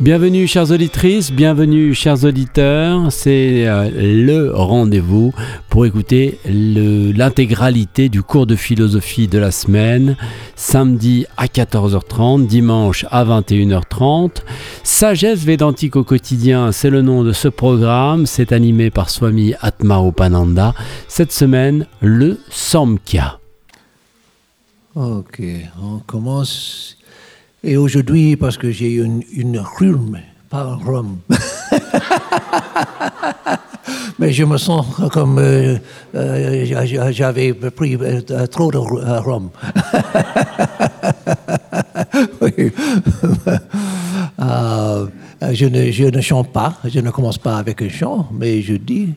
[0.00, 3.10] Bienvenue chères auditrices, bienvenue chers auditeurs.
[3.10, 5.34] C'est euh, le rendez-vous
[5.68, 10.16] pour écouter l'intégralité du cours de philosophie de la semaine,
[10.54, 14.42] samedi à 14h30, dimanche à 21h30.
[14.84, 18.26] Sagesse védantique au quotidien, c'est le nom de ce programme.
[18.26, 20.74] C'est animé par Swami Atmaropananda.
[21.08, 23.40] Cette semaine, le Samkhya.
[24.94, 25.42] Ok,
[25.82, 26.97] on commence
[27.62, 31.18] et aujourd'hui, parce que j'ai une, une rhume, pas un rhum.
[34.18, 35.76] Mais je me sens comme euh,
[36.14, 39.50] euh, j'avais pris euh, trop de rhum.
[45.52, 49.14] je, ne, chante pas, je ne commence pas avec un chant, mais je dis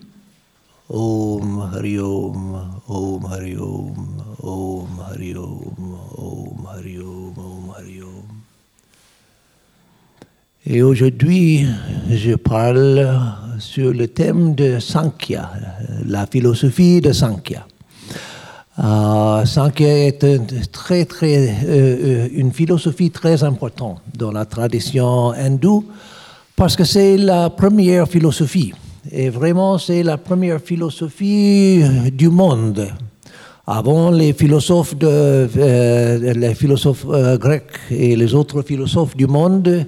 [0.89, 3.95] Om Hari Om, Om Hari Om,
[4.43, 6.01] Om Hari Om.
[10.63, 11.65] Et aujourd'hui,
[12.11, 13.09] je parle
[13.57, 15.49] sur le thème de Sankhya,
[16.05, 17.65] la philosophie de Sankhya.
[18.77, 25.83] Euh, Sankhya est très, très, euh, euh, une philosophie très importante dans la tradition hindoue
[26.55, 28.71] parce que c'est la première philosophie.
[29.11, 31.81] Et vraiment, c'est la première philosophie
[32.13, 32.87] du monde.
[33.65, 35.49] Avant, les philosophes, de,
[36.35, 37.07] les philosophes
[37.39, 39.87] grecs et les autres philosophes du monde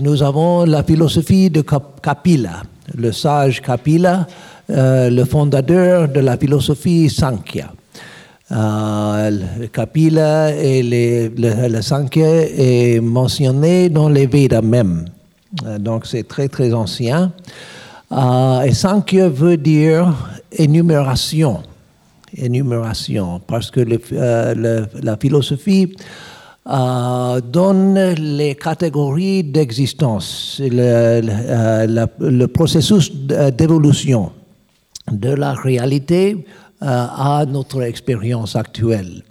[0.00, 2.62] nous avons la philosophie de Kapila,
[2.96, 4.26] le sage Kapila,
[4.70, 7.70] euh, le fondateur de la philosophie Sankhya.
[8.52, 15.06] Euh, Kapila et le, Sankhya est mentionné dans les Védas même.
[15.66, 17.32] Euh, donc c'est très très ancien.
[18.10, 20.14] et Sankhya veut dire
[20.52, 21.62] énumération.
[22.34, 25.94] Énumération, parce que la philosophie
[26.64, 31.20] euh, donne les catégories d'existence, le,
[32.20, 34.30] le, processus d'évolution
[35.10, 36.46] de la réalité
[36.80, 39.24] euh, à notre expérience actuelle.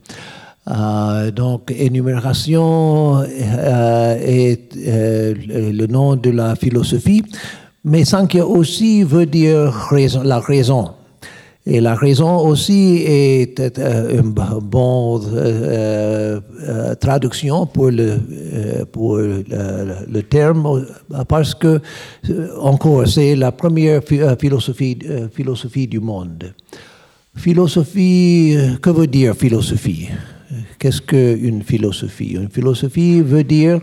[0.67, 7.23] Euh, donc, énumération est le nom de la philosophie,
[7.85, 9.89] mais Sankhya aussi veut dire
[10.25, 10.91] la raison.
[11.65, 18.17] Et la raison aussi est euh, une bonne euh, euh, traduction pour le,
[18.91, 20.87] pour le, terme,
[21.27, 21.79] parce que,
[22.59, 24.01] encore, c'est la première
[24.39, 24.97] philosophie,
[25.31, 26.51] philosophie du monde.
[27.35, 30.09] Philosophie, que veut dire philosophie?
[30.79, 32.33] Qu'est-ce qu'une philosophie?
[32.33, 33.79] Une philosophie veut dire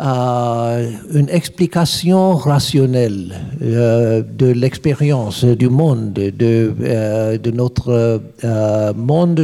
[0.00, 9.40] une explication rationnelle euh, de l'expérience du monde, de, euh, notre euh, monde,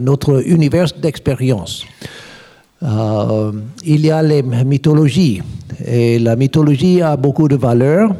[0.00, 1.84] notre univers d'expérience.
[2.82, 5.40] il y a les mythologies,
[5.86, 8.14] et la mythologie a beaucoup de valeur.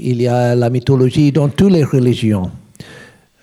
[0.00, 2.50] il y a la mythologie dans toutes les religions.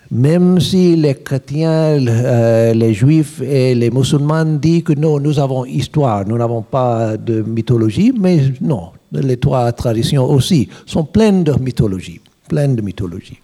[0.10, 5.66] Même si les chrétiens, euh, les juifs et les musulmans disent que non, nous avons
[5.66, 11.52] histoire, nous n'avons pas de mythologie, mais non, les trois traditions aussi sont pleines de
[11.60, 13.38] mythologie, pleines de mythologie.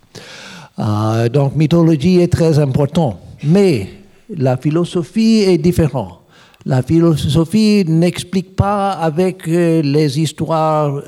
[0.80, 3.90] Euh, donc, mythologie est très important, mais
[4.38, 6.22] la philosophie est différente.
[6.66, 11.02] La philosophie n'explique pas avec euh, les histoires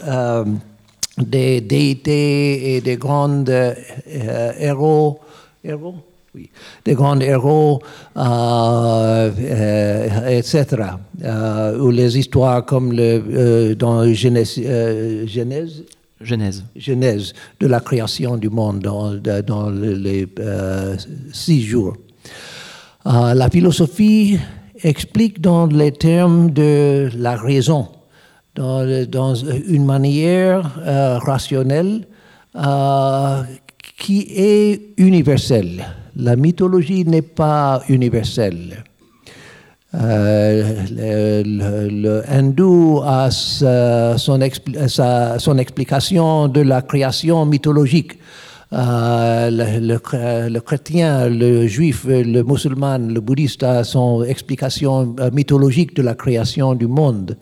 [1.18, 3.46] des déités et des grands
[4.60, 5.20] héros
[5.66, 5.96] héros,
[6.36, 6.50] oui,
[6.84, 7.82] des grands héros,
[8.18, 10.66] euh, euh, etc.
[11.24, 14.60] Euh, ou les histoires comme le, dans Genèse,
[15.28, 15.84] Genèse,
[16.20, 16.66] Genèse.
[16.76, 20.28] Genèse, de la création du monde dans, dans les
[21.32, 21.96] six jours.
[23.06, 24.38] la philosophie
[24.84, 27.88] explique dans les termes de la raison,
[28.56, 30.80] dans, dans une manière
[31.24, 32.06] rationnelle
[33.98, 35.86] qui est universelle.
[36.16, 38.84] La mythologie n'est pas universelle.
[39.94, 48.18] Euh, le, hindou a son, explication de la création mythologique.
[48.74, 56.02] Euh, le, chrétien, le juif, le musulman, le bouddhiste a son explication euh, mythologique de
[56.02, 57.38] la création du monde.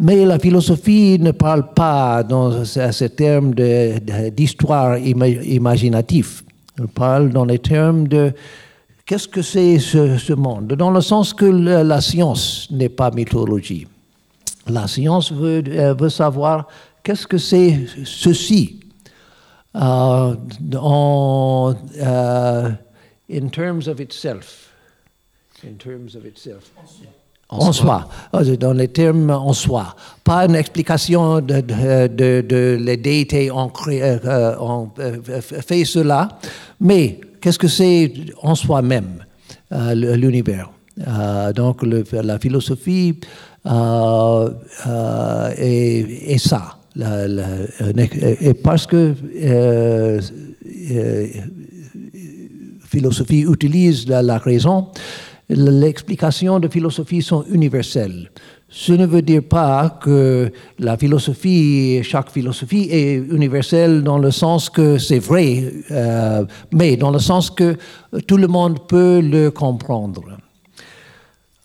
[0.00, 6.42] Mais la philosophie ne parle pas dans ce terme d'histoire imaginative.
[6.78, 8.32] Elle parle dans les termes de
[9.04, 13.88] qu'est-ce que c'est ce, monde, dans le sens que la science n'est pas mythologie.
[14.68, 16.68] La science veut, euh, savoir
[17.02, 18.78] qu'est-ce que c'est ceci.
[19.74, 20.34] Uh,
[20.76, 22.72] en, uh,
[23.30, 24.72] in terms of itself.
[25.64, 26.70] In terms of itself
[27.50, 28.06] En, soi.
[28.60, 29.96] dans les termes en soi.
[30.22, 33.72] Pas une explication de, de, de, les déités ont,
[34.60, 34.90] ont
[35.66, 36.28] fait cela,
[36.78, 38.12] mais qu'est-ce que c'est
[38.42, 39.24] en soi-même,
[39.70, 40.70] l'univers?
[41.54, 43.18] Donc la philosophie
[45.56, 46.76] est, ça.
[48.44, 49.14] et parce que
[52.88, 54.88] philosophie utilise la, raison,
[55.48, 58.30] l'explication de philosophie sont universelles.
[58.68, 64.68] Ce ne veut dire pas que la philosophie, chaque philosophie est universelle dans le sens
[64.68, 67.76] que c'est vrai, euh, mais dans le sens que
[68.26, 70.36] tout le monde peut le comprendre.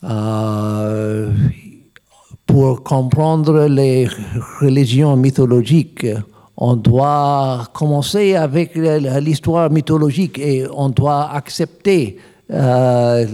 [0.02, 1.30] Euh,
[2.46, 4.08] pour comprendre les
[4.60, 6.06] religions mythologiques,
[6.56, 12.16] on doit commencer avec l'histoire mythologique et on doit accepter
[12.48, 13.26] la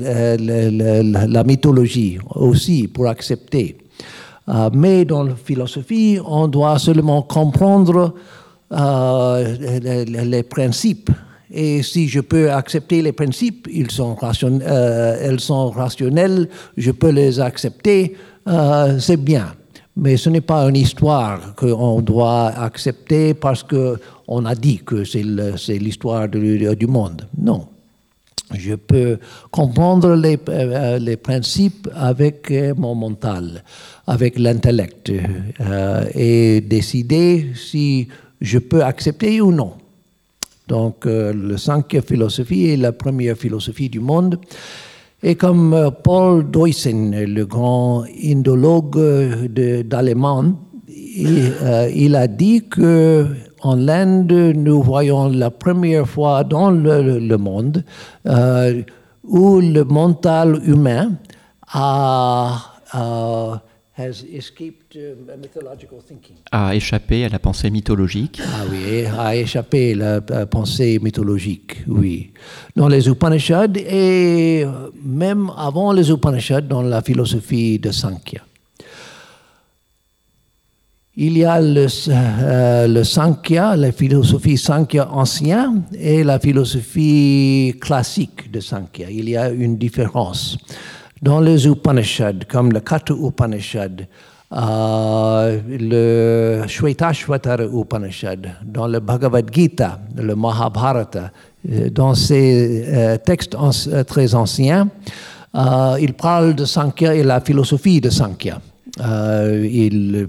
[1.45, 3.77] mythologie aussi pour accepter.
[4.49, 8.15] Euh, mais dans la philosophie, on doit seulement comprendre
[8.73, 9.57] euh,
[10.25, 11.11] les, principes.
[11.53, 17.41] Et si je peux accepter les principes, ils sont, elles sont rationnels, je peux les
[17.41, 18.17] accepter,
[18.99, 19.53] c'est bien.
[19.97, 25.23] Mais ce n'est pas une histoire qu'on doit accepter parce qu'on a dit que c'est
[25.79, 27.27] l'histoire du monde.
[27.37, 27.67] Non.
[28.53, 29.19] Je peux
[29.51, 33.63] comprendre les, euh, les principes avec euh, mon mental,
[34.07, 35.11] avec l'intellect,
[35.61, 38.09] euh, et décider si
[38.41, 39.75] je peux accepter ou non.
[40.67, 44.39] Donc, le cinquième philosophie est la première philosophie du monde.
[45.23, 48.99] Et comme euh, Paul Deussen, le grand indologue
[49.85, 50.55] d'Allemagne,
[51.19, 53.27] euh, il, a dit que
[53.63, 57.85] en Inde, nous voyons la première fois dans le, monde
[58.27, 58.83] euh,
[59.25, 61.13] où le mental humain
[61.73, 62.59] a,
[62.93, 63.63] a
[66.53, 68.41] a échappé à la pensée mythologique.
[68.43, 72.33] Ah oui, a échappé à la pensée mythologique, oui.
[72.77, 74.65] Dans les Upanishads et
[75.05, 78.41] même avant les Upanishads, dans la philosophie de Sankhya.
[81.17, 88.51] Il y a le, euh, le Sankhya, la philosophie Sankhya ancienne et la philosophie classique
[88.51, 89.11] de Sankhya.
[89.11, 90.57] Il y a une différence.
[91.21, 94.07] Dans les Upanishads, comme le Katha Upanishad,
[94.53, 101.31] euh, le Shvetashvatara Upanishad, dans le Bhagavad Gita, le Mahabharata,
[101.71, 103.57] euh, dans ces euh, textes
[104.09, 104.89] très anciens,
[106.01, 108.61] il parle de Sankhya et la philosophie de Sankhya.
[108.99, 110.29] Il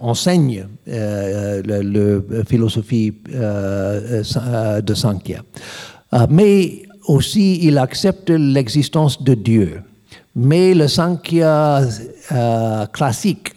[0.00, 1.80] enseigne la
[2.46, 5.42] philosophie de Sankhya.
[6.28, 9.82] mais aussi, il accepte l'existence de Dieu.
[10.36, 11.82] Mais le Sankhya
[12.32, 13.52] euh, classique,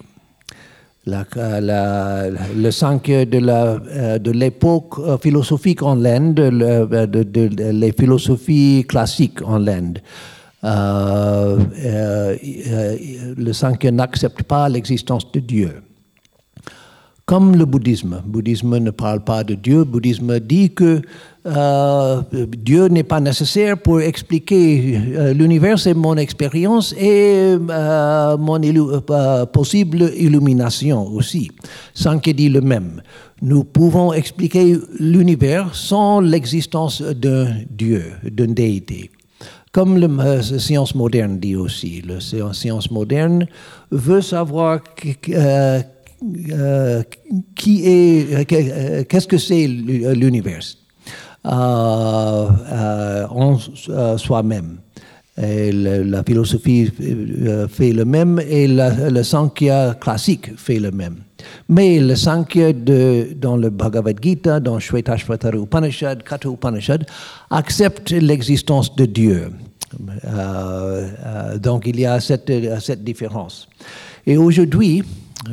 [1.06, 10.00] le Sankhya de, euh, l'époque euh, philosophique en Inde, de, les philosophies classiques en Inde,
[10.64, 11.60] le
[13.52, 15.82] Sankhya n'accepte pas l'existence de Dieu.
[17.26, 18.22] Comme le bouddhisme.
[18.26, 19.80] Le bouddhisme ne parle pas de Dieu.
[19.80, 21.02] Le bouddhisme dit que
[21.46, 22.22] euh,
[22.58, 28.60] Dieu n'est pas nécessaire pour expliquer euh, l'univers, c'est mon expérience et euh, mon
[29.54, 31.50] possible illumination aussi.
[32.22, 33.02] Qu'il dit le même.
[33.42, 39.12] Nous pouvons expliquer l'univers sans l'existence d'un Dieu, d'une déité.
[39.74, 42.20] Comme la science moderne dit aussi, la
[42.54, 43.48] science moderne
[43.90, 44.82] veut savoir
[45.30, 47.04] euh,
[47.56, 50.62] qui est, euh, euh, qu'est-ce que c'est l'univers?
[51.44, 52.50] En
[54.18, 54.78] soi-même.
[55.38, 56.92] La philosophie
[57.70, 61.18] fait le même et le Sankhya classique fait le même.
[61.68, 67.06] Mais le Sankhya dans le Bhagavad Gita, dans Shvetashvatara Upanishad, Katha Upanishad,
[67.50, 69.50] accepte l'existence de Dieu.
[71.58, 73.68] donc il y a cette, cette différence.
[74.26, 75.04] Et aujourd'hui,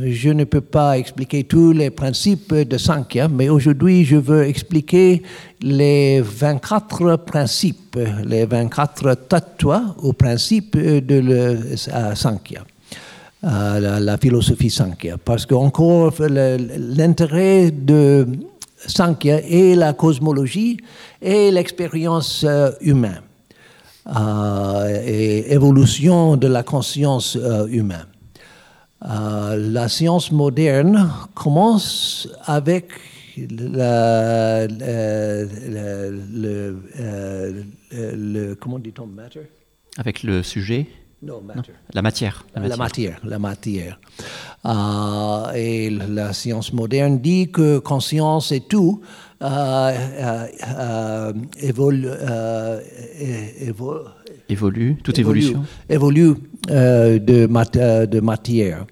[0.03, 5.23] je ne peux pas expliquer tous les principes de Sankhya, mais aujourd'hui je veux expliquer
[5.61, 12.65] les 24 principes, les 24 tattvas ou principes de euh, Sankhya.
[13.43, 15.17] Euh, la, philosophie Sankhya.
[15.17, 18.27] Parce que encore l'intérêt de
[18.87, 20.77] Sankhya est la cosmologie
[21.23, 23.23] et l'expérience euh, humaine
[25.05, 27.39] et évolution de la conscience
[27.71, 28.07] humaine.
[29.03, 32.89] Euh, la science moderne commence avec
[33.39, 34.67] le,
[37.93, 39.49] le, comment dit-on matter?
[39.97, 40.87] Avec le sujet?
[41.23, 41.73] Non, matter.
[41.93, 42.47] La matière.
[42.55, 43.21] La matière.
[43.25, 44.01] La matière.
[44.65, 49.03] Euh, et la science moderne dit que conscience et tout
[49.43, 52.09] euh, euh, évolue,
[54.51, 55.65] évolue, toute évolution?
[55.89, 56.35] Évolue
[56.69, 58.87] de, mat de matière.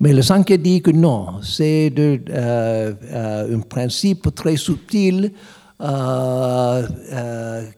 [0.00, 5.32] Mais le Sankhya dit que non, c'est un principe très subtil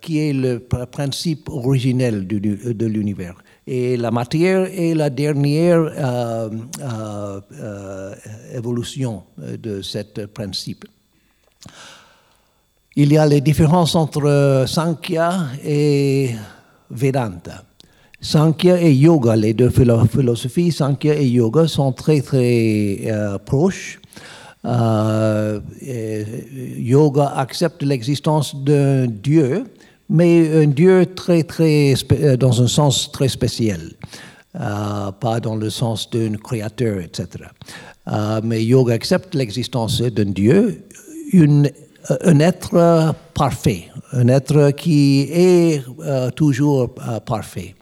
[0.00, 0.58] qui est le
[0.90, 8.14] principe originel de l'univers et la matière est la dernière euh, euh, euh,
[8.54, 10.84] évolution de ce principe.
[12.94, 16.30] Il y a les différences entre Sankhya et
[16.90, 17.64] Vedanta.
[18.20, 23.00] Sankhya et Yoga, les deux philosophies, Sankhya et Yoga, sont très très
[23.44, 24.00] proches.
[26.78, 29.64] yoga accepte l'existence d'un Dieu
[30.08, 33.80] mais un Dieu très, très, euh, dans un sens très spécial,
[34.54, 37.44] euh, pas dans le sens d'un créateur, etc.
[38.08, 40.84] Euh, mais yoga accepte l'existence d'un Dieu,
[41.32, 41.70] une,
[42.24, 45.82] un être parfait, un être qui est
[46.34, 46.94] toujours
[47.24, 47.74] parfait.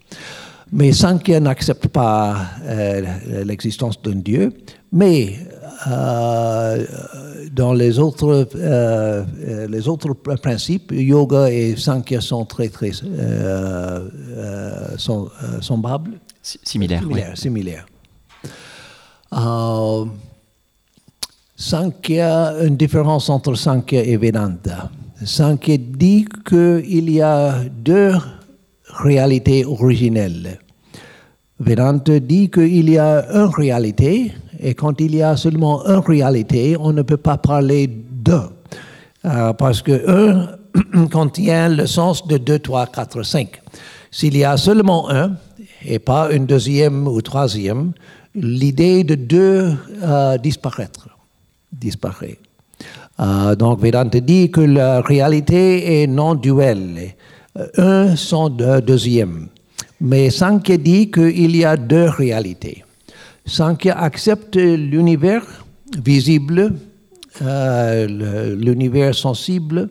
[0.73, 2.37] Mais Sankhya n'accepte pas
[3.45, 4.53] l'existence d'un Dieu,
[4.93, 5.39] mais
[7.55, 14.09] dans les autres, euh, euh, les autres principes, yoga et sankhya sont très, très euh,
[14.97, 16.19] sont, semblables.
[16.43, 17.01] Similaires.
[17.03, 17.39] Similaires.
[17.39, 17.87] similaires.
[21.57, 24.91] Sankhya, une différence entre Sankhya et Vedanta.
[25.25, 28.15] Sankhya dit qu'il y a deux
[28.89, 30.59] réalités originelles.
[31.61, 36.77] Vedanta dit qu'il y a une réalité et quand il y a seulement une réalité,
[36.79, 38.51] on ne peut pas parler d'un.
[39.25, 43.63] Euh, parce que un contient le sens de 2, 3, 4, 5.
[44.11, 45.33] S'il y a seulement un,
[45.85, 47.93] et pas une deuxième ou troisième,
[48.35, 51.09] l'idée de deux euh, disparaître,
[51.79, 52.39] disparaît.
[53.21, 57.15] Euh, donc Vedanta dit que la réalité est non duelle,
[57.77, 59.49] un sans deuxième.
[60.01, 62.85] Mais Sankhya dit qu'il y a deux réalités.
[63.47, 65.45] Sankhya accepte l'univers
[66.03, 66.75] visible,
[67.43, 69.89] euh, l'univers sensible,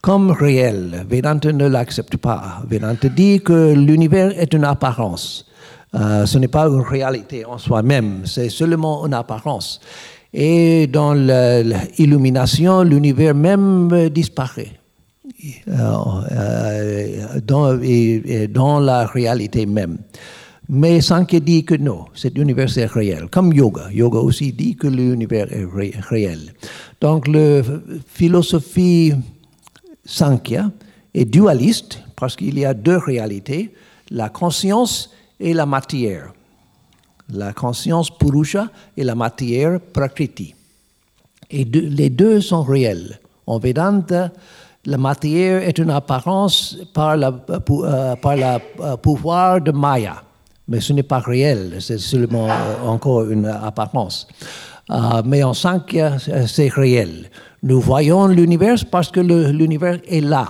[0.00, 1.06] comme réel.
[1.08, 2.62] Vedanta ne l'accepte pas.
[2.68, 5.46] Vedanta dit que l'univers est une apparence.
[5.94, 9.78] Euh, ce n'est pas une réalité en soi-même, c'est seulement une apparence.
[10.32, 14.72] Et dans l'illumination, l'univers même disparaît.
[15.68, 17.76] Euh, dans,
[18.48, 19.98] dans la réalité même.
[20.68, 23.88] Mais Sankhya dit que non, cet univers est réel, comme yoga.
[23.92, 26.54] Yoga aussi dit que l'univers est réel.
[27.00, 27.62] Donc la
[28.06, 29.12] philosophie
[30.04, 30.70] Sankhya
[31.12, 33.74] est dualiste parce qu'il y a deux réalités,
[34.10, 35.10] la conscience
[35.40, 36.32] et la matière.
[37.30, 40.54] La conscience Purusha et la matière Prakriti.
[41.50, 43.18] Et les deux sont réels.
[43.46, 44.30] En Vedanta,
[44.86, 50.22] la matière est une apparence par le euh, la euh, pouvoir de Maya
[50.68, 54.28] mais ce n'est pas réel, c'est seulement euh, encore une apparence.
[54.90, 57.30] Euh, mais en Sankhya, c'est réel.
[57.62, 60.48] Nous voyons l'univers parce que l'univers est là.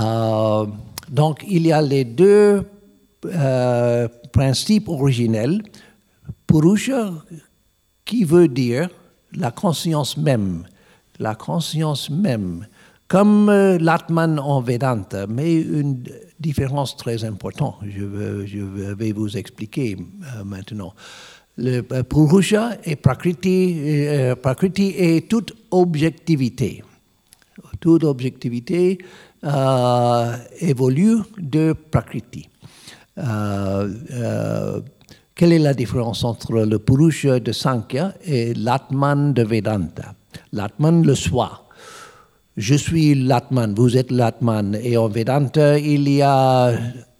[0.00, 0.66] Euh,
[1.08, 2.64] donc il y a les deux
[4.32, 5.62] principes originels.
[6.46, 7.12] Purusha,
[8.04, 8.88] qui veut dire
[9.32, 10.64] la conscience même.
[11.18, 12.66] La conscience même
[13.10, 16.04] comme euh, l'Atman en Vedanta, mais une
[16.38, 17.74] différence très importante.
[17.82, 20.94] Je, je vais vous expliquer euh, maintenant.
[21.56, 24.06] Le euh, Purusha et Prakriti,
[24.40, 26.84] Prakriti est toute objectivité.
[27.80, 28.98] Toute objectivité
[30.60, 32.48] évolue de Prakriti.
[35.34, 40.14] Quelle est la différence entre le Purusha de Sankhya et l'Atman de Vedanta?
[40.52, 41.66] L'Atman, le soi
[42.60, 44.76] je suis l'Atman, vous êtes l'Atman.
[44.82, 46.72] Et en Vedanta, il y a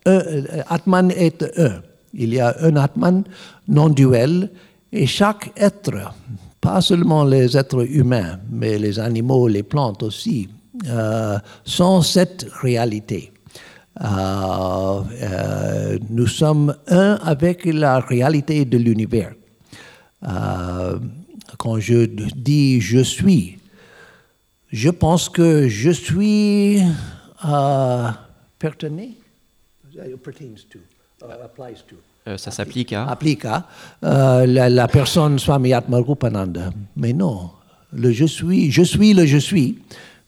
[0.07, 1.83] un, Atman est un.
[2.13, 3.25] Il y a un Atman
[3.69, 4.51] non duel
[4.93, 6.13] et chaque être,
[6.61, 10.49] pas seulement les êtres humains, mais les animaux, les plantes aussi,
[10.89, 13.33] euh, sont cette réalité.
[14.03, 19.33] Euh, euh, nous sommes un avec la réalité de l'univers.
[21.59, 23.59] quand je dis je suis,
[24.73, 26.81] je pense que je suis
[27.45, 28.11] euh,
[28.59, 29.11] pertenant,
[29.95, 30.17] uh,
[32.29, 33.07] euh, ça s'applique à?
[33.07, 33.67] Applique à
[34.05, 36.71] euh, la, personne Swami Atmarupananda.
[36.97, 37.51] Mais non,
[37.93, 39.79] le je suis, je suis le je suis,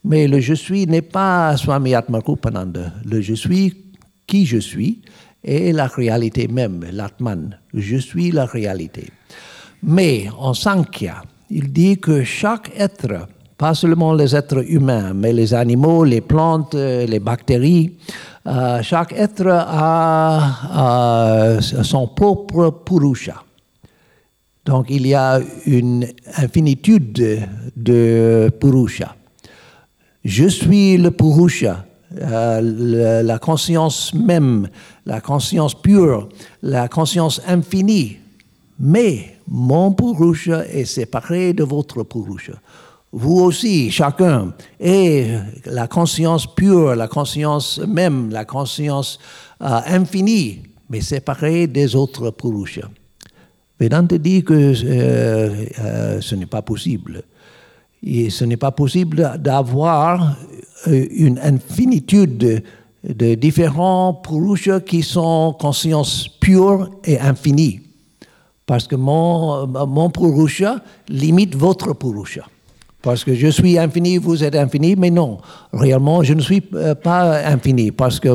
[0.05, 2.93] mais le je suis n'est pas Swami Atmarupananda.
[3.05, 3.75] Le je suis
[4.27, 5.03] qui je suis
[5.45, 7.59] est la réalité même, l'Atman.
[7.75, 9.09] Je suis la réalité.
[9.83, 13.29] Mais en Sankhya, il dit que chaque être,
[13.59, 17.97] pas seulement les êtres humains, mais les animaux, les plantes, les bactéries,
[18.47, 23.43] euh, chaque être a, son propre Purusha.
[24.65, 26.07] Donc il y a une
[26.37, 29.15] infinitude de Purusha.
[30.25, 31.85] Je suis le Purusha,
[32.21, 34.69] euh, la conscience même,
[35.05, 36.29] la conscience pure,
[36.63, 38.19] la conscience infinie.
[38.79, 42.53] Mais mon Purusha est séparé de votre Purusha.
[43.11, 45.27] Vous aussi, chacun, et
[45.67, 49.19] la conscience pure, la conscience même, la conscience
[49.61, 52.89] euh, infinie, mais séparée des autres Purusha.
[53.79, 57.25] Vedanta dit que euh, ce n'est pas possible.
[58.03, 60.37] Et ce n'est pas possible d'avoir
[60.89, 62.63] euh, une infinitude
[63.05, 67.81] de, différents Purusha qui sont conscience pure et infinie.
[68.67, 72.47] Parce que mon, mon Purusha limite votre Purusha.
[73.03, 75.39] Parce que je suis infini, vous êtes infini, mais non,
[75.73, 78.29] réellement, je ne suis pas infini, parce que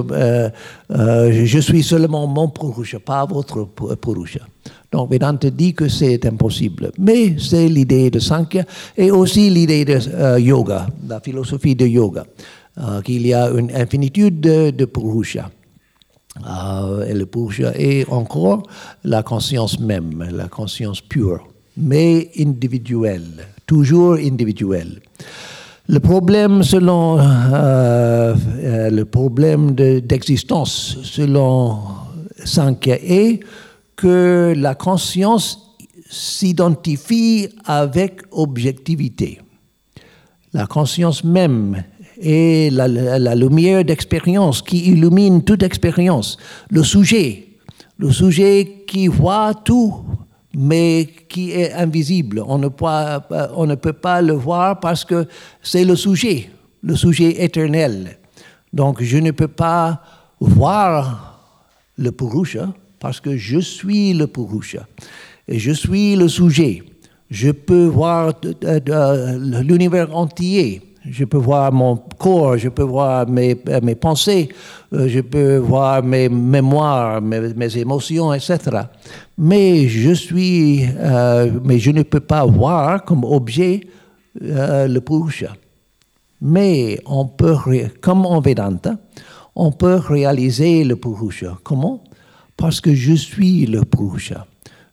[0.90, 4.42] je suis seulement mon Purusha, pas votre Purusha.
[4.92, 6.92] Donc Vedanta dit que c'est impossible.
[6.98, 8.64] Mais c'est l'idée de Sankhya
[8.98, 12.26] et aussi l'idée de euh, yoga, la philosophie de yoga,
[12.78, 15.50] euh, qu'il y a une infinitude de, de Purusha.
[16.48, 18.64] Euh, et le Purusha est encore
[19.04, 25.02] la conscience même, la conscience pure, mais individuelle, toujours individuelle.
[25.88, 31.80] Le problème selon le problème d'existence selon
[32.44, 33.40] Sankhya est
[33.96, 35.76] que la conscience
[36.10, 39.40] s'identifie avec objectivité.
[40.54, 41.84] La conscience même
[42.22, 46.38] est la, lumière d'expérience qui illumine toute expérience.
[46.70, 47.48] Le sujet,
[47.98, 50.03] le sujet qui voit tout,
[50.57, 52.43] mais qui est invisible.
[52.48, 52.85] On ne, peut,
[53.55, 55.27] on ne peut pas le voir parce que
[55.61, 56.50] c'est le sujet,
[56.81, 58.17] le sujet éternel.
[58.74, 60.01] Donc je ne peux pas
[60.39, 61.39] voir
[61.96, 64.87] le Purusha, parce que je suis le Purusha
[65.48, 66.83] et je suis le sujet.
[67.29, 68.33] Je peux voir
[69.61, 70.81] l'univers entier.
[71.09, 74.50] Je peux voir mon corps, je peux voir mes, mes pensées,
[74.93, 78.59] euh, je peux voir mes mémoires, mes, émotions, etc.
[79.37, 83.81] Mais je suis, euh, mais je ne peux pas voir comme objet
[84.41, 85.53] euh, le Purusha.
[86.41, 87.55] Mais on peut,
[88.01, 88.96] comme en Vedanta,
[89.55, 91.57] on peut réaliser le Purusha.
[91.63, 92.03] Comment?
[92.55, 94.46] Parce que je suis le Purusha.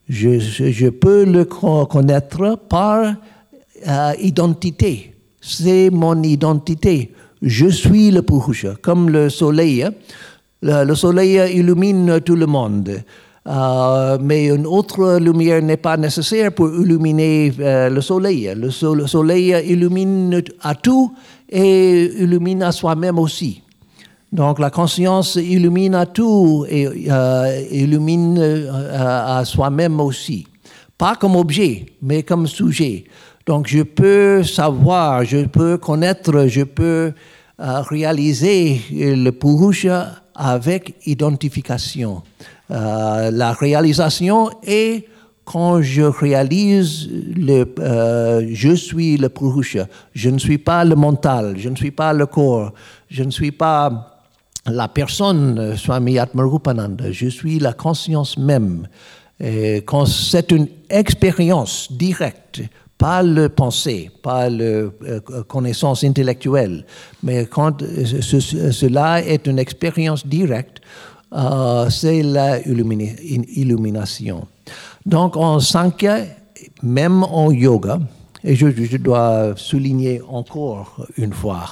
[0.09, 3.15] Je, peux le connaître par
[3.87, 5.14] euh, identité.
[5.47, 7.13] C'est mon identité.
[7.43, 9.83] Je suis le Purusha, comme le soleil.
[9.83, 9.93] Hein.
[10.63, 13.03] Le, soleil illumine tout le monde.
[13.47, 18.51] Euh, mais une autre lumière n'est pas nécessaire pour illuminer euh, le soleil.
[18.57, 21.13] Le, le, soleil illumine à tout
[21.51, 23.61] et illumine à soi-même aussi.
[24.33, 28.39] Donc la conscience illumine à tout et euh, illumine
[28.91, 30.47] à soi-même aussi.
[30.97, 33.05] Pas comme objet, mais comme sujet.
[33.47, 37.13] Donc je peux savoir, je peux connaître, je peux
[37.61, 42.23] euh, réaliser le Purusha avec identification.
[42.69, 45.07] la réalisation est
[45.45, 47.65] quand je réalise le
[48.53, 49.87] je suis le Purusha.
[50.15, 52.73] Je ne suis pas le mental, je ne suis pas le corps,
[53.09, 54.15] je ne suis pas
[54.67, 58.89] la personne, euh, Swami Atmarupananda, je suis la conscience même.
[59.41, 62.63] Et quand c'est une expérience directe,
[62.99, 64.91] pas le pensée, pas la euh,
[65.49, 66.85] connaissance intellectuelle,
[67.23, 70.81] mais quand cela est une expérience directe,
[71.33, 74.47] euh, c'est la illumination.
[75.05, 76.25] Donc en Sankhya,
[76.83, 77.99] même en yoga,
[78.43, 81.65] et je, dois souligner encore une fois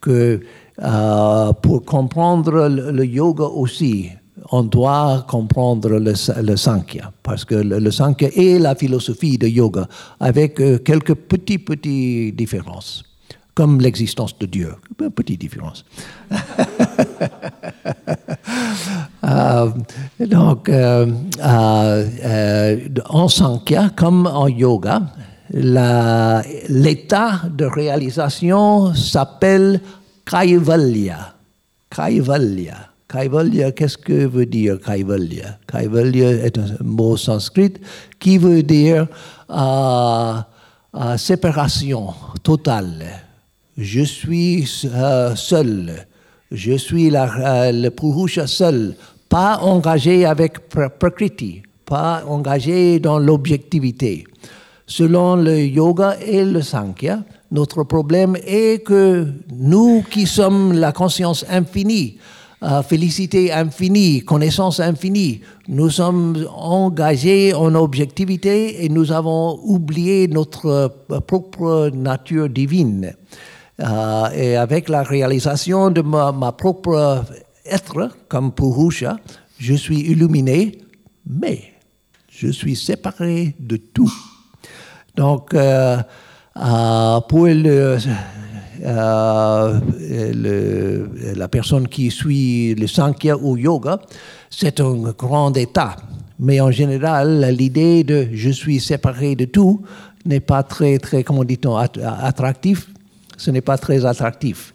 [0.00, 0.40] que
[0.82, 4.10] euh, pour comprendre le, yoga aussi,
[4.52, 9.86] on doit comprendre le, Sankhya, parce que le, Sankhya est la philosophie de yoga,
[10.18, 11.70] avec euh, quelques petites,
[12.36, 13.04] différences,
[13.54, 14.74] comme l'existence de Dieu.
[15.14, 15.84] Petite différence.
[19.22, 19.68] Euh,
[20.18, 20.70] donc,
[23.10, 25.02] en Sankhya, comme en yoga,
[25.52, 29.80] l'état de réalisation s'appelle
[30.24, 31.34] Kaivalya.
[31.90, 32.89] Kaivalya.
[33.10, 35.58] Kaivalya, qu'est-ce que veut dire Kaivalya?
[35.66, 37.74] Kaivalya est un mot sanskrit
[38.20, 39.08] qui veut dire
[39.50, 40.34] euh,
[40.94, 43.04] euh, séparation totale.
[43.76, 46.06] Je suis euh, seul.
[46.52, 48.94] Je suis le Purusha seul,
[49.28, 54.24] pas engagé avec Prakriti, pas engagé dans l'objectivité.
[54.86, 61.44] Selon le yoga et le Sankhya, notre problème est que nous qui sommes la conscience
[61.48, 62.18] infinie,
[62.62, 65.40] euh, félicité infinie, connaissance infinie.
[65.66, 73.14] Nous sommes engagés en objectivité et nous avons oublié notre euh, propre nature divine.
[73.80, 77.24] Euh, et avec la réalisation de ma, propre
[77.64, 79.16] être comme Purusha,
[79.58, 80.76] je suis illuminé,
[81.26, 81.62] mais
[82.28, 84.12] je suis séparé de tout.
[85.16, 87.96] Donc, pour le,
[88.82, 89.78] euh,
[91.36, 94.00] la personne qui suit le Sankhya ou yoga,
[94.48, 95.96] c'est un grand état.
[96.38, 99.82] Mais en général, l'idée de je suis séparé de tout
[100.24, 102.88] n'est pas très, très, comment dit-on, attractif.
[103.36, 104.74] Ce n'est pas très attractif.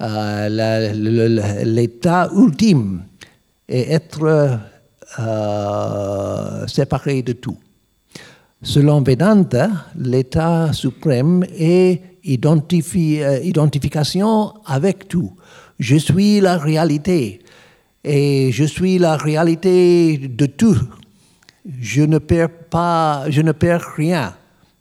[0.00, 3.02] Euh, l'état ultime
[3.68, 4.58] est être
[5.18, 7.56] euh, séparé de tout.
[8.64, 15.32] Selon Vedanta, l'état suprême est euh, identification avec tout.
[15.78, 17.40] Je suis la réalité
[18.02, 20.78] et je suis la réalité de tout.
[21.78, 24.34] Je ne perds pas, je ne perds rien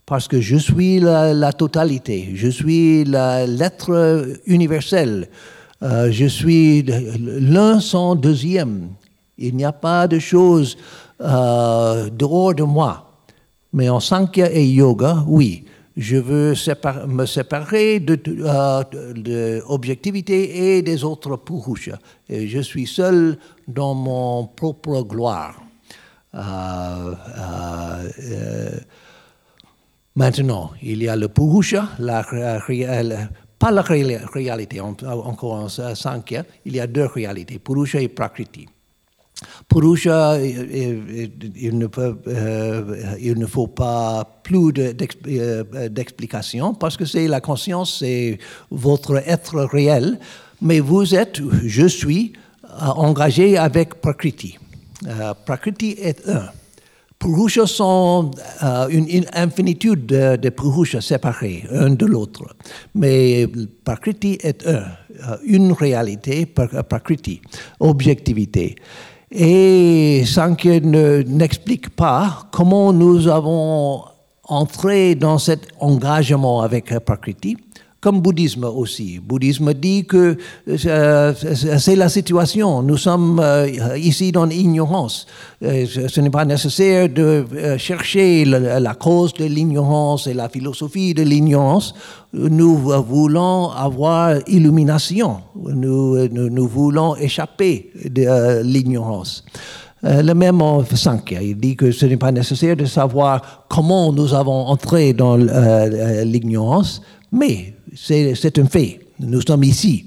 [0.06, 2.32] parce que je suis la, totalité.
[2.36, 5.28] Je suis l'être universel.
[5.82, 6.86] Euh, je suis
[7.20, 8.92] l'un sans deuxième.
[9.38, 10.78] Il n'y a pas de choses
[11.20, 13.13] euh, dehors de moi.
[13.74, 15.66] Mais en Sankhya et Yoga, oui,
[15.98, 16.54] je veux
[17.08, 18.20] me séparer de,
[19.68, 22.00] l'objectivité euh, et des autres Purusha.
[22.30, 25.62] Et je suis seul dans mon propre gloire.
[26.36, 27.14] Euh,
[28.20, 28.80] euh,
[30.16, 31.90] maintenant, il y a le Purusha,
[33.60, 38.68] pas la réalité, encore en Sankhya, il y a deux réalités, Purusha et Prakriti.
[39.68, 47.28] Purusha, il ne, peut, euh, il ne faut pas plus euh, d'explication parce que c'est
[47.28, 48.38] la conscience, c'est
[48.70, 50.20] votre être réel,
[50.62, 52.34] mais vous êtes, je suis,
[52.66, 54.58] euh, engagé avec Prakriti.
[55.46, 56.46] Prakriti est un.
[57.20, 58.32] Purusha sont
[58.90, 62.56] une, infinitude de, de séparés, un de l'autre.
[62.96, 63.48] Mais
[63.84, 64.84] Prakriti est un,
[65.46, 67.42] une réalité, Prakriti,
[67.80, 68.76] objectivité.
[69.36, 74.04] Et Sankhya n'explique pas comment nous avons
[74.44, 77.58] entré dans cet engagement avec Prakriti,
[78.04, 79.20] comme bouddhisme aussi.
[79.20, 80.36] Bouddhisme dit que
[80.68, 81.34] euh,
[81.80, 82.84] c'est la situation.
[82.84, 85.26] Nous sommes euh, ici dans l'ignorance.
[85.64, 87.46] Euh, ce n'est pas nécessaire de
[87.78, 91.94] chercher la cause de l'ignorance et la philosophie de l'ignorance.
[92.34, 95.38] Nous voulons avoir illumination.
[95.56, 99.46] Nous, voulons échapper de l'ignorance.
[100.02, 104.34] Le même en Sankhya, il dit que ce n'est pas nécessaire de savoir comment nous
[104.34, 109.00] avons entré dans l'ignorance, mais c'est un fait.
[109.20, 110.06] Nous sommes ici.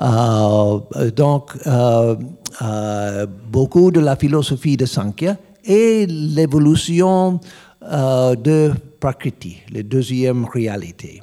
[0.00, 0.80] Euh,
[1.14, 2.16] donc, euh,
[2.62, 7.40] euh, beaucoup de la philosophie de Sankhya est l'évolution
[7.82, 11.22] de Prakriti, la deuxième réalité.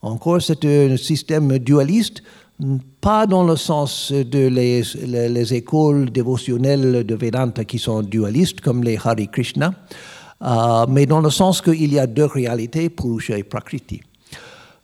[0.00, 2.22] Encore, c'est un système dualiste,
[3.00, 8.82] pas dans le sens de les, les, écoles dévotionnelles de Vedanta qui sont dualistes, comme
[8.82, 9.74] les Hari Krishna,
[10.88, 14.00] mais dans le sens qu'il y a deux réalités, Purusha et Prakriti.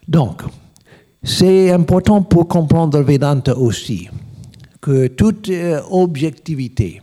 [0.09, 0.42] Donc,
[1.23, 4.09] c'est important pour comprendre Vedanta aussi
[4.81, 7.03] que toute euh, objectivité,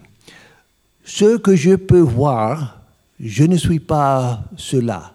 [1.03, 2.81] ce que je peux voir,
[3.19, 5.11] je ne suis pas cela.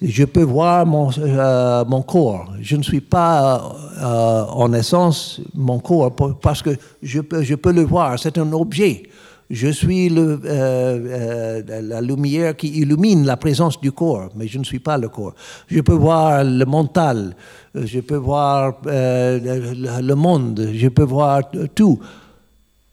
[0.00, 2.54] Je peux voir mon, euh, mon corps.
[2.60, 6.70] Je ne suis pas euh, en essence mon corps parce que
[7.02, 8.18] je peux, je peux le voir.
[8.18, 9.02] C'est un objet.
[9.50, 14.64] Je suis euh, euh, la lumière qui illumine la présence du corps, mais je ne
[14.64, 15.32] suis pas le corps.
[15.68, 17.34] Je peux voir le mental,
[17.74, 21.42] je peux voir euh, le monde, je peux voir
[21.74, 21.98] tout.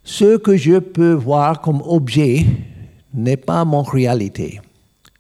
[0.02, 2.46] Ce que je peux voir comme objet
[3.14, 4.62] n'est pas mon réalité.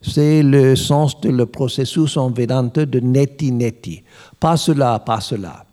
[0.01, 4.03] C'est le sens de le processus en Vedanta de neti neti.
[4.39, 5.64] Pas cela, pas cela.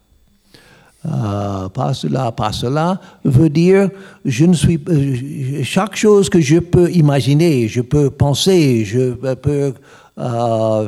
[1.05, 3.91] Euh, pas cela, pas cela, veut dire
[4.25, 9.75] je ne suis euh, chaque chose que je peux imaginer, je peux penser, je peux
[10.19, 10.87] euh,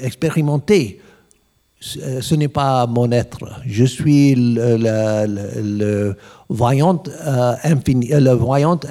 [0.00, 1.00] expérimenter.
[1.80, 3.38] Ce n'est pas mon être.
[3.66, 6.14] Je suis le, le,
[6.48, 7.02] voyant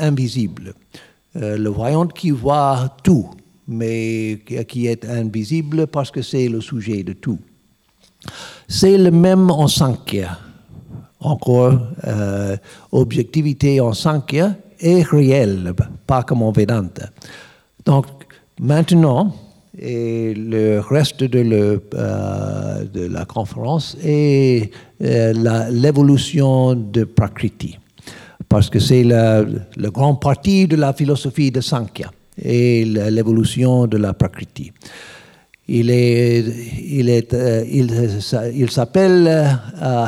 [0.01, 0.73] invisible,
[1.35, 3.29] le voyant qui voit tout,
[3.67, 7.37] mais qui est invisible parce que c'est le sujet de tout.
[8.67, 10.37] C'est le même en Sankhya.
[11.21, 12.55] Encore, euh,
[12.91, 15.73] objectivité en Sankhya est réelle,
[16.07, 17.09] pas comme en Vedanta.
[17.85, 18.05] Donc,
[18.59, 19.33] maintenant,
[19.77, 27.77] et le reste de, euh, la conférence est euh, l'évolution de Prakriti,
[28.47, 33.97] parce que c'est le, le grand parti de la philosophie de Sankhya et l'évolution de
[33.97, 34.71] la Prakriti.
[35.71, 36.43] Il, est,
[36.83, 39.59] il, est, euh, il, s'appelle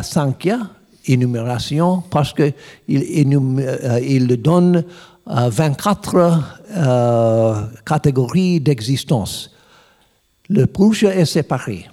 [0.01, 0.57] Sankhya,
[1.05, 2.53] énumération, parce qu'il
[2.87, 4.83] il donne
[5.27, 9.51] 24 catégories d'existence
[10.51, 11.85] le Purusha est séparé.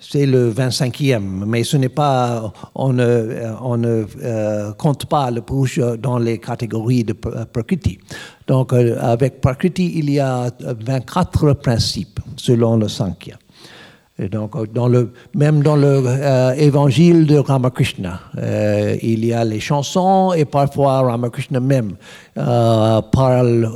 [0.00, 5.42] C'est le 25e, mais ce n'est pas, on ne, on ne euh, compte pas le
[5.42, 7.98] Purusha dans les catégories de Prakriti.
[8.46, 13.36] Donc, euh, avec Prakriti, il y a 24 principes selon le Sankhya.
[14.18, 18.20] Donc, euh, même dans l'évangile de Ramakrishna,
[19.00, 21.94] il y a les chansons et parfois Ramakrishna même
[22.34, 23.70] parle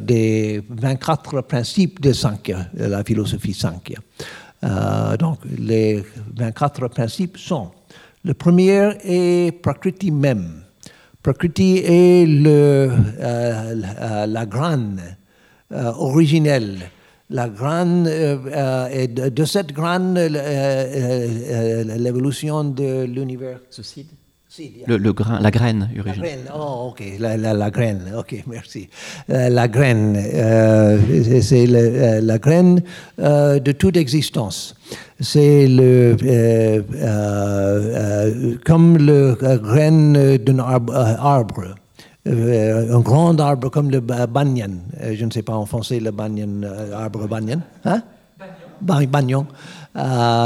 [0.00, 3.98] des 24 principes de Sankhya, de la philosophie Sankhya.
[5.18, 6.02] donc, les
[6.34, 7.68] 24 principes sont
[8.24, 10.62] le premier est Prakriti même.
[11.22, 12.90] Prakriti est le,
[13.20, 15.16] la, la, graine
[15.70, 16.78] originelle
[17.30, 23.60] la graine, euh, euh, de, cette graine, euh, l'évolution de l'univers.
[24.86, 26.20] le, le, grain, la graine originelle.
[26.20, 28.88] La graine, oh, ok, la, la, graine, ok, merci.
[29.28, 30.16] la graine,
[31.40, 32.82] c'est la, graine
[33.18, 34.74] de toute existence.
[35.18, 36.16] C'est le,
[38.64, 41.64] comme le graine d'un arbre.
[41.64, 41.83] Euh,
[42.26, 44.80] un grand arbre comme le banyan.
[45.00, 47.60] Euh, je ne sais pas en français le banyan, euh, arbre banyan.
[47.84, 48.02] Hein?
[48.80, 49.46] Banyan.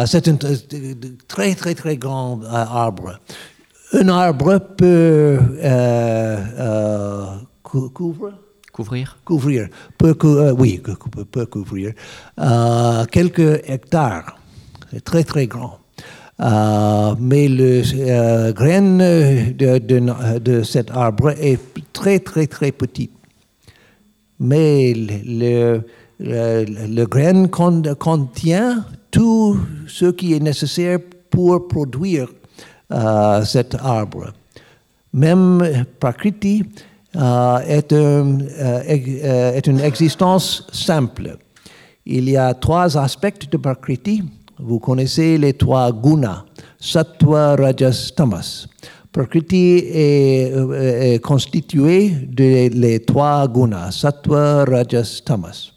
[0.07, 0.37] c'est un
[1.27, 3.19] très, très, très grand arbre.
[3.93, 5.39] Un arbre peut
[7.63, 8.39] couvrir?
[8.73, 9.19] Couvrir.
[9.25, 9.69] Couvrir.
[9.97, 10.17] Peut,
[10.57, 10.81] oui,
[11.33, 11.95] peut couvrir
[13.11, 14.39] quelques hectares.
[14.91, 15.79] C'est très, très grand.
[16.41, 21.59] Euh, mais le euh, graine de, de, cet arbre est
[21.93, 23.11] très très très petit.
[24.39, 25.83] Mais le,
[26.21, 32.29] le, graine contient tout ce qui est nécessaire pour produire
[32.93, 34.33] euh, cet arbre.
[35.13, 36.65] Même Prakriti
[37.17, 41.37] euh, est, euh, est une existence simple.
[42.07, 44.23] Il y a trois aspects de Prakriti
[44.61, 46.45] vous connaissez les trois gunas,
[46.79, 48.67] sattva, rajas, tamas.
[49.13, 55.73] Prakriti est, euh, est constitué de les trois gunas, sattva, rajas, tamas.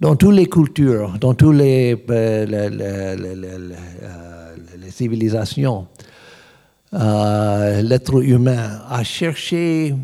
[0.00, 3.16] Dans toutes les cultures, dans toutes les, euh, euh,
[4.90, 5.88] civilisations,
[6.92, 9.94] l'être humain a cherché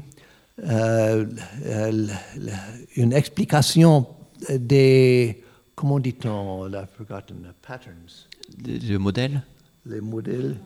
[2.97, 4.07] une explication
[4.51, 5.44] des
[5.75, 8.29] comment dit-on, I've forgotten, patterns?
[8.67, 9.43] Le modèle
[9.87, 10.57] Les modèles.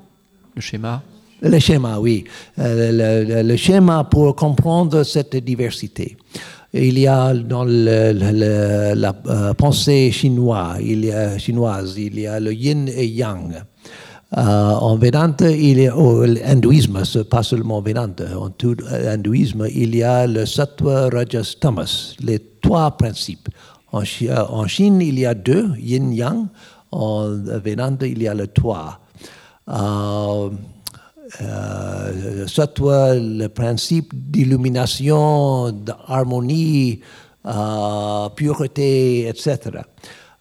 [0.55, 1.03] Le schéma?
[1.41, 2.25] Le schéma, oui.
[2.59, 6.17] Euh, le, schéma pour comprendre cette diversité.
[6.73, 12.41] Il y a dans la euh, pensée chinoise, il y a, chinoise, il y a
[12.41, 13.63] le yin et yang.
[14.37, 19.97] Euh, en Vedanta, il y a, oh, l'hindouisme, pas seulement Vedanta, en tout hindouisme, il
[19.97, 23.49] y a le sattva, rajas, tamas, les trois principes.
[23.93, 24.05] En,
[24.67, 26.47] Chine, il y a deux, yin-yang.
[26.91, 27.29] En
[27.63, 29.01] Vedanta, il y a le trois.
[29.69, 30.51] Euh,
[31.43, 37.01] euh, le principe d'illumination, d'harmonie,
[37.47, 39.59] euh, pureté, etc.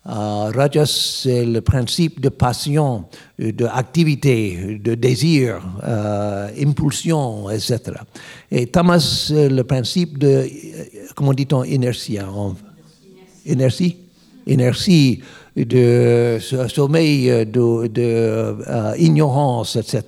[0.08, 3.06] Euh, Rajas, c'est le principe de passion,
[3.38, 7.80] d'activité, de désir, euh, impulsion, etc.
[8.50, 10.50] Et Tamas, c'est le principe de,
[11.16, 12.56] comment dit-on, inertie en,
[13.48, 13.98] inertie,
[14.46, 15.22] inertie
[15.66, 20.04] de sommeil, de, de euh, ignorance, etc.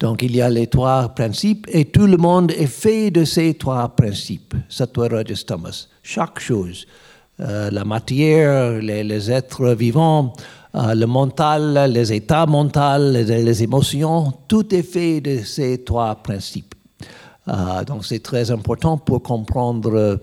[0.00, 3.54] Donc il y a les trois principes et tout le monde est fait de ces
[3.54, 5.88] trois principes, sattva, rajas, tamas.
[6.02, 6.86] Chaque chose,
[7.40, 10.32] euh, la matière, les, êtres vivants,
[10.74, 16.74] euh, le mental, les états mentaux, les, émotions, tout est fait de ces trois principes.
[17.86, 20.18] donc c'est très important pour comprendre